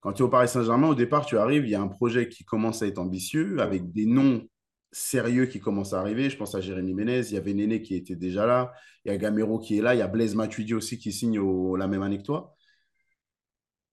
[0.00, 2.28] Quand tu es au Paris Saint-Germain, au départ, tu arrives, il y a un projet
[2.28, 4.46] qui commence à être ambitieux, avec des noms
[4.90, 6.28] sérieux qui commencent à arriver.
[6.28, 8.74] Je pense à Jérémy Ménez, il y avait Néné qui était déjà là,
[9.06, 11.40] il y a Gamero qui est là, il y a Blaise Matuidi aussi qui signe
[11.78, 12.54] la même année que toi.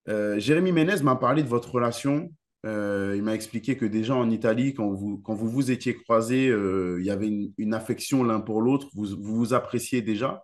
[0.10, 2.30] Euh, Jérémy Ménez m'a parlé de votre relation.
[2.66, 6.50] Euh, il m'a expliqué que déjà en Italie, quand vous quand vous, vous étiez croisés,
[6.50, 10.44] euh, il y avait une, affection l'un pour l'autre, vous, vous appréciez déjà.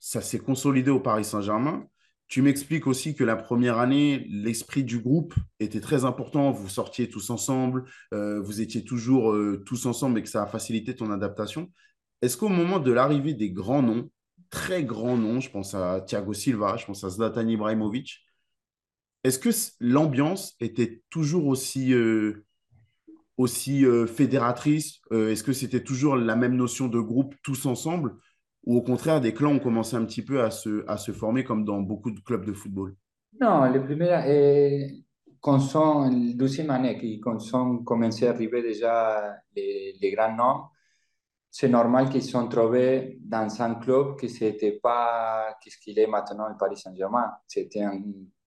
[0.00, 1.86] Ça s'est consolidé au Paris Saint-Germain.
[2.26, 6.50] Tu m'expliques aussi que la première année, l'esprit du groupe était très important.
[6.50, 10.96] Vous sortiez tous ensemble, euh, vous étiez toujours tous ensemble et que ça a facilité
[10.96, 11.70] ton adaptation.
[12.22, 14.10] Est-ce qu'au moment de l'arrivée des grands noms,
[14.50, 18.20] très grands noms, je pense à Thiago Silva, je pense à Zlatan Ibrahimovic,
[19.24, 22.44] est-ce que l'ambiance était toujours aussi, euh,
[23.36, 25.00] aussi euh, fédératrice?
[25.12, 28.16] Euh, est-ce que c'était toujours la même notion de groupe tous ensemble?
[28.64, 31.44] Ou au contraire, des clans ont commencé un petit peu à se, à se former
[31.44, 32.94] comme dans beaucoup de clubs de football?
[33.40, 35.04] Non, le premier, eh,
[35.40, 40.64] quand sont, deuxième année, qui- quand sont commencé à arriver déjà les, les grands noms,
[41.50, 46.06] c'est normal qu'ils se sont trouvés dans un club qui n'était pas ce qu'il est
[46.06, 47.30] maintenant le Paris Saint-Germain.
[47.46, 48.00] C'était un,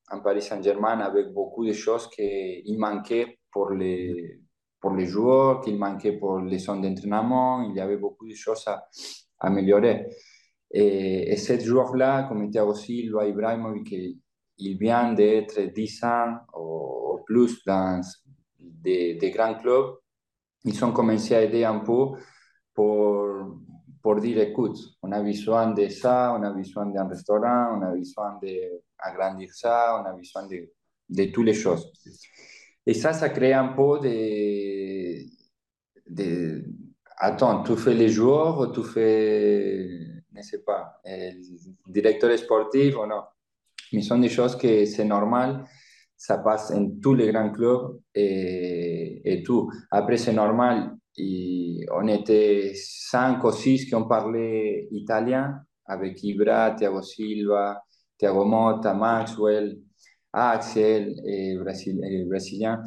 [0.09, 4.41] un Paris Saint-Germain avec beaucoup de choses qui manquaient pour les,
[4.79, 7.63] pour les joueurs, qu'il manquait pour les zones d'entraînement.
[7.69, 8.87] Il y avait beaucoup de choses à,
[9.39, 10.07] à améliorer.
[10.71, 13.93] Et, et ce joueur-là, comme Thiago Silva, Ibrahimovic,
[14.57, 18.01] il vient d'être 10 ans ou plus dans
[18.59, 19.95] des, des grands clubs.
[20.63, 22.17] Ils ont commencé à aider un peu
[22.73, 23.27] pour,
[24.01, 27.91] pour dire, écoute, on a besoin de ça, on a besoin d'un restaurant, on a
[27.91, 28.39] besoin
[29.03, 30.71] d'agrandir ça, on a besoin de,
[31.09, 31.91] de toutes les choses.
[32.85, 33.99] Et ça, ça crée un peu
[36.07, 36.63] de.
[37.17, 39.87] Attends, tu fais les joueurs ou tu fais,
[40.31, 41.31] je ne sais pas, le
[41.87, 43.23] directeur sportif ou non
[43.93, 45.65] mais ce sont des choses que c'est normal,
[46.17, 49.69] ça passe en tous les grands clubs et, et tout.
[49.91, 56.71] Après, c'est normal, et on était cinq ou six qui ont parlé italien, avec Ibra,
[56.71, 57.81] Thiago Silva,
[58.17, 59.77] Thiago Motta, Maxwell,
[60.33, 62.83] Axel et, et Brésilien.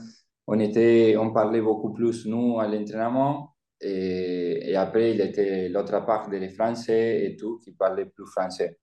[0.46, 6.04] On, était, on parlait beaucoup plus, nous, à l'entraînement, Et, et après, il était l'autre
[6.04, 8.78] part des Français et tout, qui parlait plus français.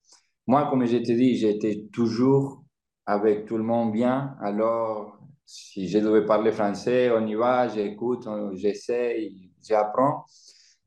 [0.47, 2.63] Moi, comme je te dis, j'étais toujours
[3.05, 4.35] avec tout le monde bien.
[4.41, 9.31] Alors, si je devais parler français, on y va, j'écoute, j'essaie,
[9.67, 10.25] j'apprends.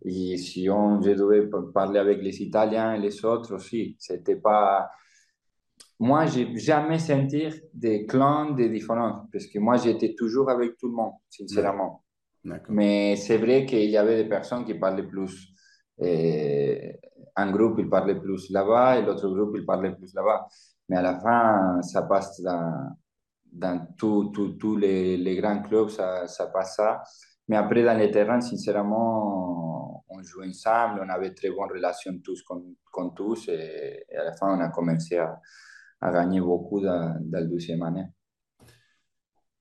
[0.04, 4.90] Et si on, je devais parler avec les Italiens et les autres aussi, c'était pas.
[6.00, 10.86] Moi, j'ai jamais senti des clans, des différences, parce que moi, j'étais toujours avec tout
[10.88, 12.04] le monde, sincèrement.
[12.68, 15.52] Mais c'est vrai qu'il y avait des personnes qui parlaient plus.
[15.98, 17.00] Et
[17.34, 20.46] un groupe, il parlait plus là-bas, et l'autre groupe, il parlait plus là-bas.
[20.88, 22.96] Mais à la fin, ça passe dans,
[23.52, 27.02] dans tous les, les, grands clubs, ça, ça passe ça.
[27.48, 32.42] Mais après, dans les terrains, sincèrement, on jouait ensemble, on avait très bonne relation tous
[32.44, 35.40] con, con tous, et, et, à la fin, on a commencé à,
[36.00, 38.06] à gagner beaucoup dans, dans le deuxième année.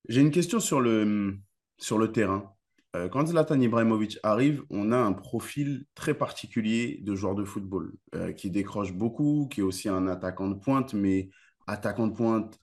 [0.08, 1.38] J'ai une question sur le,
[1.78, 2.54] sur le terrain.
[2.96, 7.94] Euh, quand Zlatan Ibrahimovic arrive, on a un profil très particulier de joueur de football
[8.16, 11.30] euh, qui décroche beaucoup, qui est aussi un attaquant de pointe, mais
[11.68, 12.58] attaquant de pointe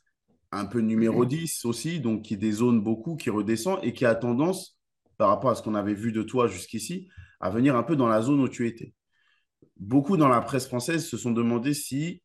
[0.51, 4.79] un peu numéro 10 aussi, donc qui dézone beaucoup, qui redescend et qui a tendance,
[5.19, 7.09] par rapport à ce qu'on avait vu de toi jusqu'ici,
[7.41, 8.95] à venir un peu dans la zone où tu étais.
[9.77, 12.23] Beaucoup dans la presse française se sont demandé si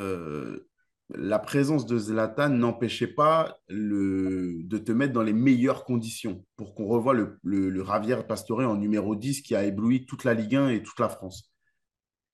[0.00, 0.68] euh,
[1.10, 6.74] la présence de Zlatan n'empêchait pas le, de te mettre dans les meilleures conditions pour
[6.74, 10.68] qu'on revoie le, le, le en numéro 10 qui a ébloui toute la Ligue 1
[10.70, 11.52] et toute la France.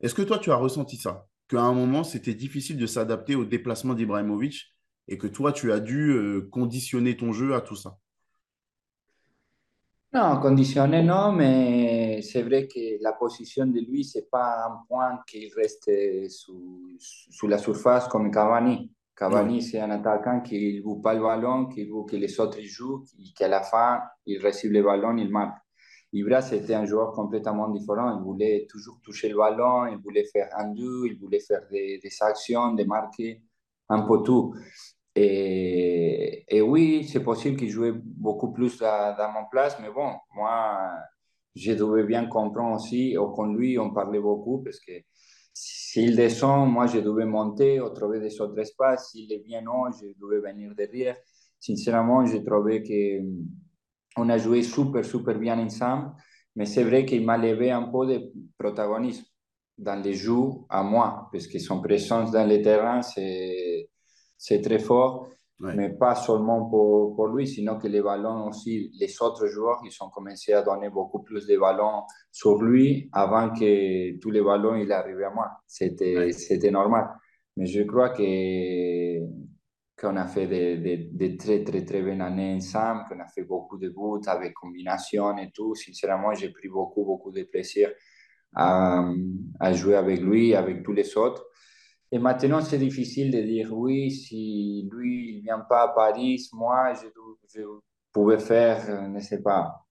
[0.01, 1.27] Est-ce que toi, tu as ressenti ça?
[1.49, 4.75] Qu'à un moment, c'était difficile de s'adapter au déplacement d'Ibrahimovic
[5.09, 7.99] et que toi, tu as dû euh, conditionner ton jeu à tout ça?
[10.15, 15.21] Non, conditionné non, mais c'est vrai que la position de lui, c'est pas un point
[15.27, 15.91] qu'il reste
[16.31, 18.93] sous, sous, la surface comme Cavani.
[19.17, 22.61] Cavani, c'est un attaquant qui ne joue pas le ballon, qui veut que les autres
[22.61, 25.59] jouent, et qu'à la fin, il reçoit le ballon, il marque.
[26.13, 28.19] Ibra, c'était un joueur complètement différent.
[28.19, 31.99] Il voulait toujours toucher le ballon, il voulait faire un deux, il voulait faire des,
[32.03, 33.43] des actions, des marquer,
[33.89, 34.55] un peu tout.
[35.15, 40.91] Et, et oui, c'est possible qu'il jouait beaucoup plus dans mon place, mais bon, moi,
[41.59, 44.93] je devais bien comprendre aussi, ou con lui, on parlait beaucoup, parce que
[45.53, 49.11] s'il descend, moi, je devais monter ou trouver des autres espaces.
[49.11, 51.17] S'il est bien haut, je devais venir derrière.
[51.59, 53.27] Sincèrement, j'ai trouvé que
[54.17, 56.13] on a joué super, super bien ensemble,
[56.55, 59.25] mais c'est vrai qu'il m'a levé un peu de protagonisme
[59.77, 65.29] dans les jeux à moi, parce que son présence dans le terrain, c'est très fort,
[65.61, 65.75] ouais.
[65.75, 69.97] mais pas seulement pour, pour, lui, sinon que les ballons aussi, les autres joueurs, ils
[70.03, 74.75] ont commencé à donner beaucoup plus de ballons sur lui avant que tous les ballons
[74.77, 75.51] ils arrivaient à moi.
[75.67, 76.33] C'était ouais.
[76.33, 77.09] c'était normal.
[77.57, 79.49] Mais je crois que
[80.01, 83.43] qu'on a fait des, des, des, très, très, très bonnes années ensemble, qu'on a fait
[83.43, 85.75] beaucoup de buts avec combinaison et tout.
[85.75, 87.91] Sincèrement, j'ai pris beaucoup, beaucoup de plaisir
[88.55, 89.05] à,
[89.59, 91.45] à jouer avec lui, avec tous les autres.
[92.11, 96.95] Et maintenant, c'est difficile de dire oui, si lui, ne vient pas à Paris, moi,
[96.95, 97.07] je,
[97.55, 97.61] je
[98.13, 99.87] pouvais faire, ne sais pas,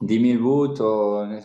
[0.00, 1.40] 10 000 buts, ou, ne,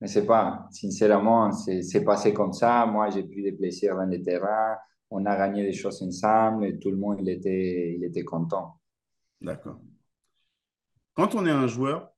[0.00, 0.68] ne sais pas.
[0.70, 2.86] Sincèrement, c'est passé comme ça.
[2.86, 4.76] Moi, j'ai pris des plaisirs dans le terrain.
[5.10, 8.78] On a gagné des choses ensemble et tout le monde, il était, il était content.
[9.40, 9.80] D'accord.
[11.14, 12.10] Quand on est un joueur,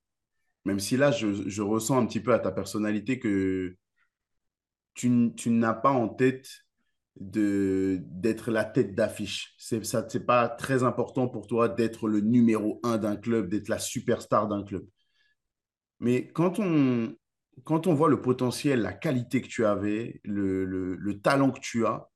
[0.65, 3.77] même si là, je, je ressens un petit peu à ta personnalité que
[4.95, 6.49] tu, tu n'as pas en tête
[7.19, 9.55] de d'être la tête d'affiche.
[9.59, 13.69] C'est ça, c'est pas très important pour toi d'être le numéro un d'un club, d'être
[13.69, 14.87] la superstar d'un club.
[16.01, 17.15] Mais quand on
[17.65, 21.61] quand on voit le potentiel, la qualité que tu avais, le, le, le talent que
[21.61, 22.09] tu as,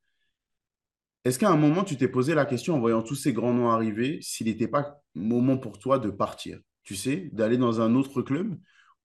[1.24, 3.70] est-ce qu'à un moment tu t'es posé la question en voyant tous ces grands noms
[3.70, 8.22] arriver, s'il n'était pas moment pour toi de partir, tu sais, d'aller dans un autre
[8.22, 8.58] club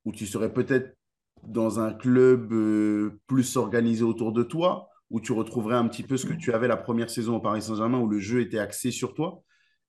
[0.05, 0.95] où tu serais peut-être
[1.43, 6.17] dans un club euh, plus organisé autour de toi, où tu retrouverais un petit peu
[6.17, 8.91] ce que tu avais la première saison au Paris Saint-Germain, où le jeu était axé
[8.91, 9.43] sur toi.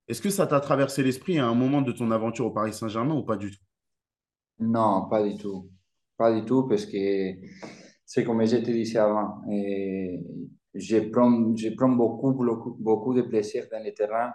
[0.08, 3.14] Est-ce que ça t'a traversé l'esprit à un moment de ton aventure au Paris Saint-Germain
[3.14, 3.62] ou pas du tout?
[4.58, 5.70] Non, pas du tout.
[6.16, 7.34] Pas du tout, parce que
[8.04, 9.42] c'est comme je te disais avant.
[9.50, 10.20] Et
[10.74, 14.32] je, prends, je prends beaucoup, beaucoup, beaucoup de plaisir dans le terrain.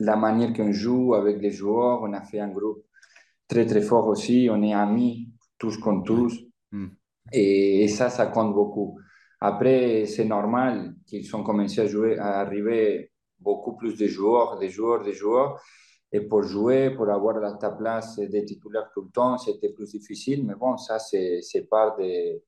[0.00, 2.84] La manière qu'on joue avec les joueurs, on a fait un groupe
[3.46, 4.48] très, très fort aussi.
[4.50, 6.40] On est amis, tous contre tous.
[6.72, 6.86] Mm.
[7.32, 8.98] Et, et ça, ça compte beaucoup.
[9.40, 14.70] Après, c'est normal qu'ils ont commencé à jouer, à arriver beaucoup plus de joueurs, des
[14.70, 15.60] joueurs, des joueurs.
[16.12, 20.46] Et pour jouer, pour avoir ta place de titulaire tout le temps, c'était plus difficile.
[20.46, 22.42] Mais bon, ça, c'est part des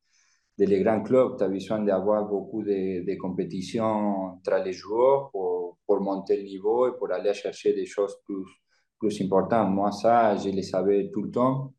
[0.59, 1.37] de les grands clubs.
[1.37, 6.45] Tu as besoin d'avoir beaucoup de, de compétitions entre les joueurs pour, pour, monter le
[6.45, 8.45] niveau et pour aller chercher des choses plus,
[8.99, 9.71] plus importantes.
[9.71, 11.73] Moi, ça, je le savais tout le temps.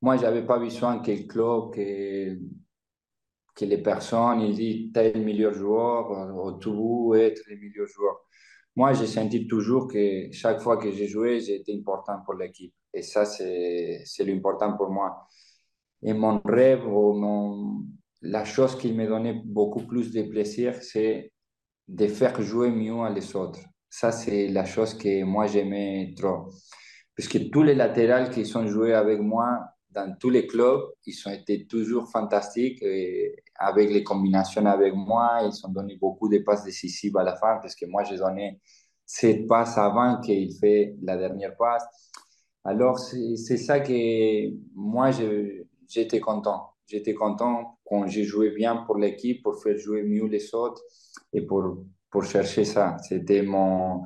[0.00, 1.74] moi, je n'avais pas besoin que le club,
[3.58, 8.20] que les personnes, ils disent tel meilleur joueur, ou tout être le meilleur joueur.
[8.76, 12.72] Moi, j'ai senti toujours que chaque fois que j'ai joué, j'étais important pour l'équipe.
[12.94, 15.26] Et ça, c'est l'important pour moi.
[16.02, 17.84] Et mon rêve, mon,
[18.22, 21.32] la chose qui me donnait beaucoup plus de plaisir, c'est
[21.88, 23.60] de faire jouer mieux les autres.
[23.90, 26.50] Ça, c'est la chose que moi, j'aimais trop.
[27.16, 29.58] Parce que tous les latérales qui sont joués avec moi
[29.90, 32.80] dans tous les clubs, ils ont été toujours fantastiques.
[33.58, 37.58] Avec les combinaisons avec moi, ils ont donné beaucoup de passes décisives à la fin
[37.60, 38.60] parce que moi, j'ai donné
[39.04, 41.84] cette passe avant qu'il fait la dernière passe.
[42.64, 45.10] Alors, c'est ça que moi,
[45.88, 46.70] j'étais content.
[46.86, 50.82] J'étais content quand j'ai joué bien pour l'équipe, pour faire jouer mieux les autres
[51.32, 52.96] et pour, pour chercher ça.
[53.08, 54.02] C'était mon,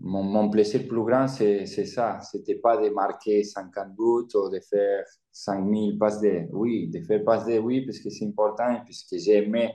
[0.00, 2.20] mon, plaisir plus grand, c'est ça.
[2.20, 7.24] C'était pas de marquer 50 buts ou de faire 5000 passes de oui, de faire
[7.24, 9.74] passes de oui, parce que c'est important, puisque j'aimais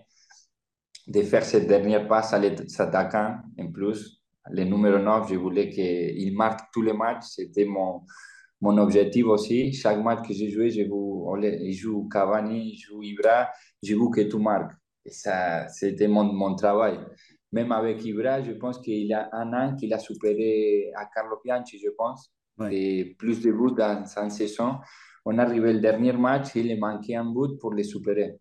[1.08, 3.38] de faire cette dernière passe à l'attaquant.
[3.60, 7.26] En plus, le numéro 9, je voulais qu'il marque tous les matchs.
[7.36, 8.02] C'était mon,
[8.62, 9.74] mon objectif aussi.
[9.74, 10.84] Chaque match que j'ai joué, je
[11.74, 13.50] joue Cavani, je joue Ibra,
[13.82, 14.72] je veux que tu marques.
[15.06, 16.98] Et ça, c'était mon, mon travail.
[17.54, 21.39] Même avec Ibra, je pense qu'il y a un an qu'il a supéré à Carlo
[21.43, 22.34] Bianchi, je pense,
[22.72, 24.80] et plus de buts dans sa saison.
[25.24, 28.39] On arrivé le dernier match, il manquait un but pour le supérer.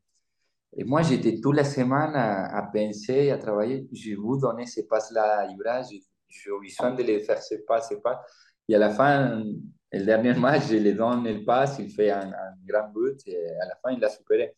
[0.75, 3.87] Et moi, j'étais toute la semaine à, à, penser, à travailler.
[3.93, 5.83] Je vous donner ces passes-là à Ibra.
[5.83, 8.19] J'ai besoin de les faire ces passes, ces passes.
[8.67, 9.45] Et à la fin,
[9.93, 13.37] le dernier match, je lui donne le passe, il fait un, un, grand but et
[13.37, 14.55] à la fin, il l'a supéré.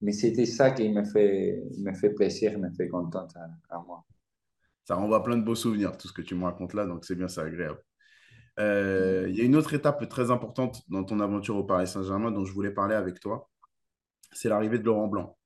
[0.00, 3.26] Mais c'était ça qui me fait, me fait plaisir, me fait content
[3.70, 4.04] à, moi.
[4.84, 7.14] Ça renvoie plein de beaux souvenirs, tout ce que tu me racontes là, donc c'est
[7.14, 7.78] bien, c'est agréable.
[8.58, 12.30] Euh, il y a une autre étape très importante dans ton aventure au Paris Saint-Germain
[12.30, 13.50] dont je voulais parler avec toi.
[14.32, 15.36] C'est l'arrivée de Laurent Blanc.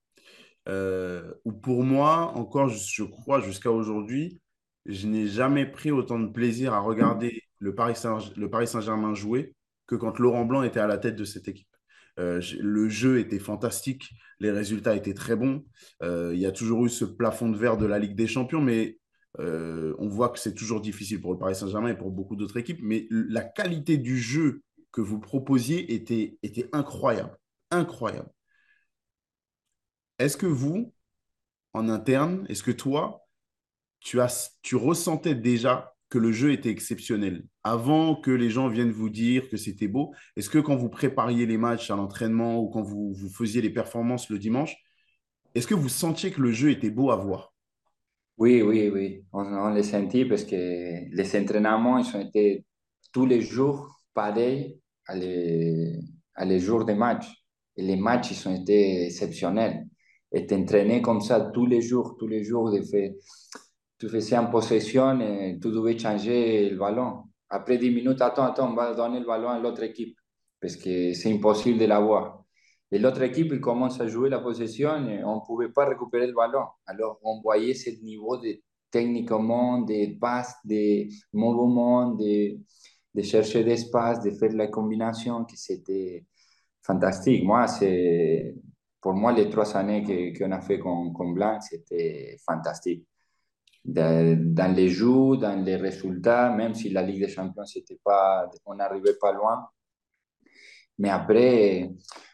[0.69, 4.41] Euh, où pour moi, encore, je crois, jusqu'à aujourd'hui,
[4.87, 9.55] je n'ai jamais pris autant de plaisir à regarder le Paris Saint-Germain jouer
[9.87, 11.70] que quand Laurent Blanc était à la tête de cette équipe.
[12.21, 14.11] Euh, le jeu était fantastique,
[14.41, 15.65] les résultats étaient très bons.
[16.03, 18.61] Euh, il y a toujours eu ce plafond de verre de la Ligue des Champions,
[18.61, 18.99] mais
[19.39, 22.59] euh, on voit que c'est toujours difficile pour le Paris Saint-Germain et pour beaucoup d'autres
[22.59, 22.81] équipes.
[22.83, 24.63] Mais la qualité du jeu
[24.93, 27.37] que vous proposiez était, était incroyable.
[27.71, 28.31] Incroyable.
[30.19, 30.93] Est-ce que vous,
[31.73, 33.27] en interne, est-ce que toi,
[34.01, 38.91] tu, as, tu ressentais déjà que le jeu était exceptionnel avant que les gens viennent
[38.91, 42.69] vous dire que c'était beau Est-ce que quand vous prépariez les matchs à l'entraînement ou
[42.69, 44.77] quand vous, vous, faisiez les performances le dimanche,
[45.55, 47.55] est-ce que vous sentiez que le jeu était beau à voir?
[48.39, 49.25] Oui, oui, oui.
[49.33, 52.65] On, on les sentit parce que les entraînements, ils ont été
[53.13, 55.99] tous les jours pareils à les,
[56.35, 57.31] à les jours des matchs.
[57.77, 59.87] Et les matchs, ils ont été exceptionnels.
[60.33, 63.17] Et t'entraîner comme ça tous les jours, tous les jours, de fait
[64.01, 65.19] tu faisais en possession
[65.63, 67.25] tu devais changer le ballon.
[67.51, 70.17] Après 10 minutes, attends, attends, on va donner le ballon à l'autre équipe
[70.61, 72.45] parce que c'est impossible de l'avoir.
[72.91, 76.33] Et l'autre équipe, il commence à jouer la possession on ne pouvait pas récupérer le
[76.33, 76.65] ballon.
[76.87, 82.59] Alors, on voyait ce niveau de techniquement, de passes, de mouvements, de,
[83.15, 86.27] de chercher d'espace, de faire la combinaison, que c'était
[86.83, 87.45] fantastique.
[87.45, 87.67] Moi,
[89.01, 93.07] pour moi, les trois années qu'on a fait con, con Blanc, c'était fantastique
[93.85, 97.65] dans les jeux, dans les résultats, même si la Ligue des Champions,
[98.05, 99.69] pas, on n'arrivait pas loin.
[100.99, 101.91] Mais après,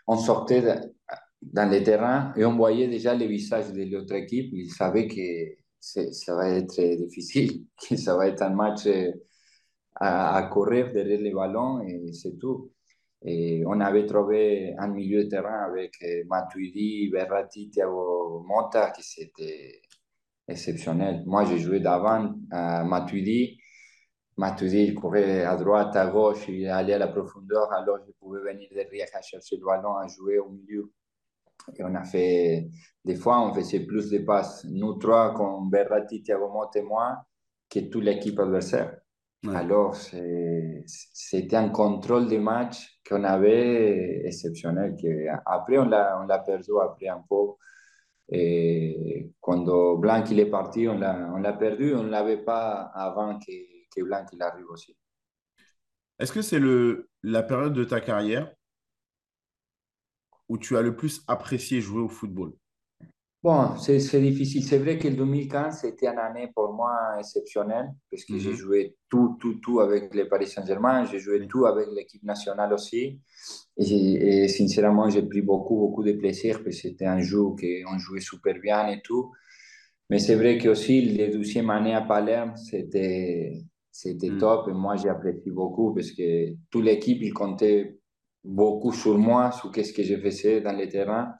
[0.07, 0.62] on sortait
[1.42, 4.51] dans les terrains et on voyait déjà les visages de l'autre équipe.
[4.53, 8.88] Ils savaient que ça va être difficile, que ça va être un match
[9.94, 12.72] à, à courir derrière les ballons et c'est tout.
[13.22, 15.94] Et on avait trouvé un milieu de terrain avec
[16.26, 19.80] Matuidi, Berratti, Thiago Mota, qui c'était
[20.49, 21.22] exceptionnel.
[21.26, 23.59] Moi, j'ai joué d'avant à Matuidi.
[24.36, 28.40] Matuidi, il courait à droite, à gauche, il allait à la profondeur, alors je pouvais
[28.40, 30.92] venir derrière à chercher le ballon, à jouer au milieu.
[31.74, 32.68] Et on a fait,
[33.03, 37.16] des fois, on faisait plus de passes, nous trois, comme Berratti, Thiago Motte et moi,
[37.70, 38.99] que toute l'équipe adversaire.
[39.55, 44.97] Alors, c'était un contrôle de match qu'on avait exceptionnel.
[45.01, 47.55] Que après, on l'a perdu après un peu
[48.28, 51.94] et quand Blanc il est parti, on l'a perdu.
[51.94, 53.52] On ne l'avait pas avant que,
[53.94, 54.96] que Blanc il arrive aussi.
[56.18, 56.60] Est-ce que c'est
[57.22, 58.52] la période de ta carrière
[60.48, 62.52] où tu as le plus apprécié jouer au football?
[63.47, 64.64] Bon, c'est difficile.
[64.64, 68.57] C'est vrai que le 2015, c'était une année pour moi exceptionnelle parce que j'ai mhm.
[68.57, 71.05] joué tout, tout, tout avec le Paris Saint-Germain.
[71.05, 73.20] J'ai joué tout avec l'équipe nationale aussi.
[73.76, 78.20] Et, sincèrement, j'ai pris beaucoup, beaucoup de plaisir parce que c'était un jeu qu'on jouait
[78.20, 79.30] super bien et tout.
[80.11, 84.38] Mais c'est vrai que aussi, les deuxième année à Palerme, c'était, c'était mhm.
[84.38, 84.68] top.
[84.70, 87.97] Et moi, j'ai apprécié beaucoup parce que toute l'équipe, il comptait
[88.42, 91.32] beaucoup sur moi, sur ce que je faisais dans les terrains.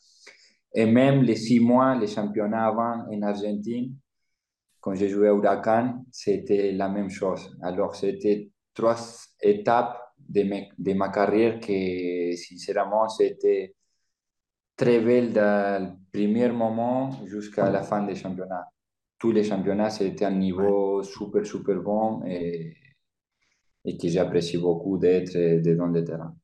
[0.79, 3.97] Et même les six mois, les championnats avant en Argentine,
[4.79, 7.57] quand j'ai joué à Huracan, c'était la même chose.
[7.63, 8.97] Alors, c'était trois
[9.41, 10.43] étapes de,
[10.79, 13.75] de ma carrière qui, sincèrement, c'était
[14.77, 18.69] très belle dans le premier moment jusqu'à la fin des championnats.
[19.19, 22.77] Tous les championnats, c'était un niveau super, super bon et,
[23.83, 25.37] et que j'apprécie beaucoup d'être
[25.75, 26.37] dans le terrain.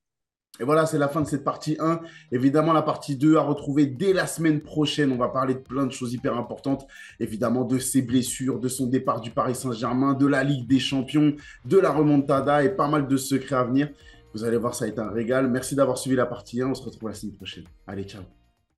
[0.60, 2.00] Et voilà, c'est la fin de cette partie 1.
[2.30, 5.10] Évidemment, la partie 2 à retrouver dès la semaine prochaine.
[5.10, 6.86] On va parler de plein de choses hyper importantes.
[7.20, 11.34] Évidemment, de ses blessures, de son départ du Paris Saint-Germain, de la Ligue des Champions,
[11.64, 13.88] de la remontada et pas mal de secrets à venir.
[14.34, 15.48] Vous allez voir, ça a été un régal.
[15.48, 16.68] Merci d'avoir suivi la partie 1.
[16.68, 17.64] On se retrouve la semaine prochaine.
[17.86, 18.22] Allez, ciao.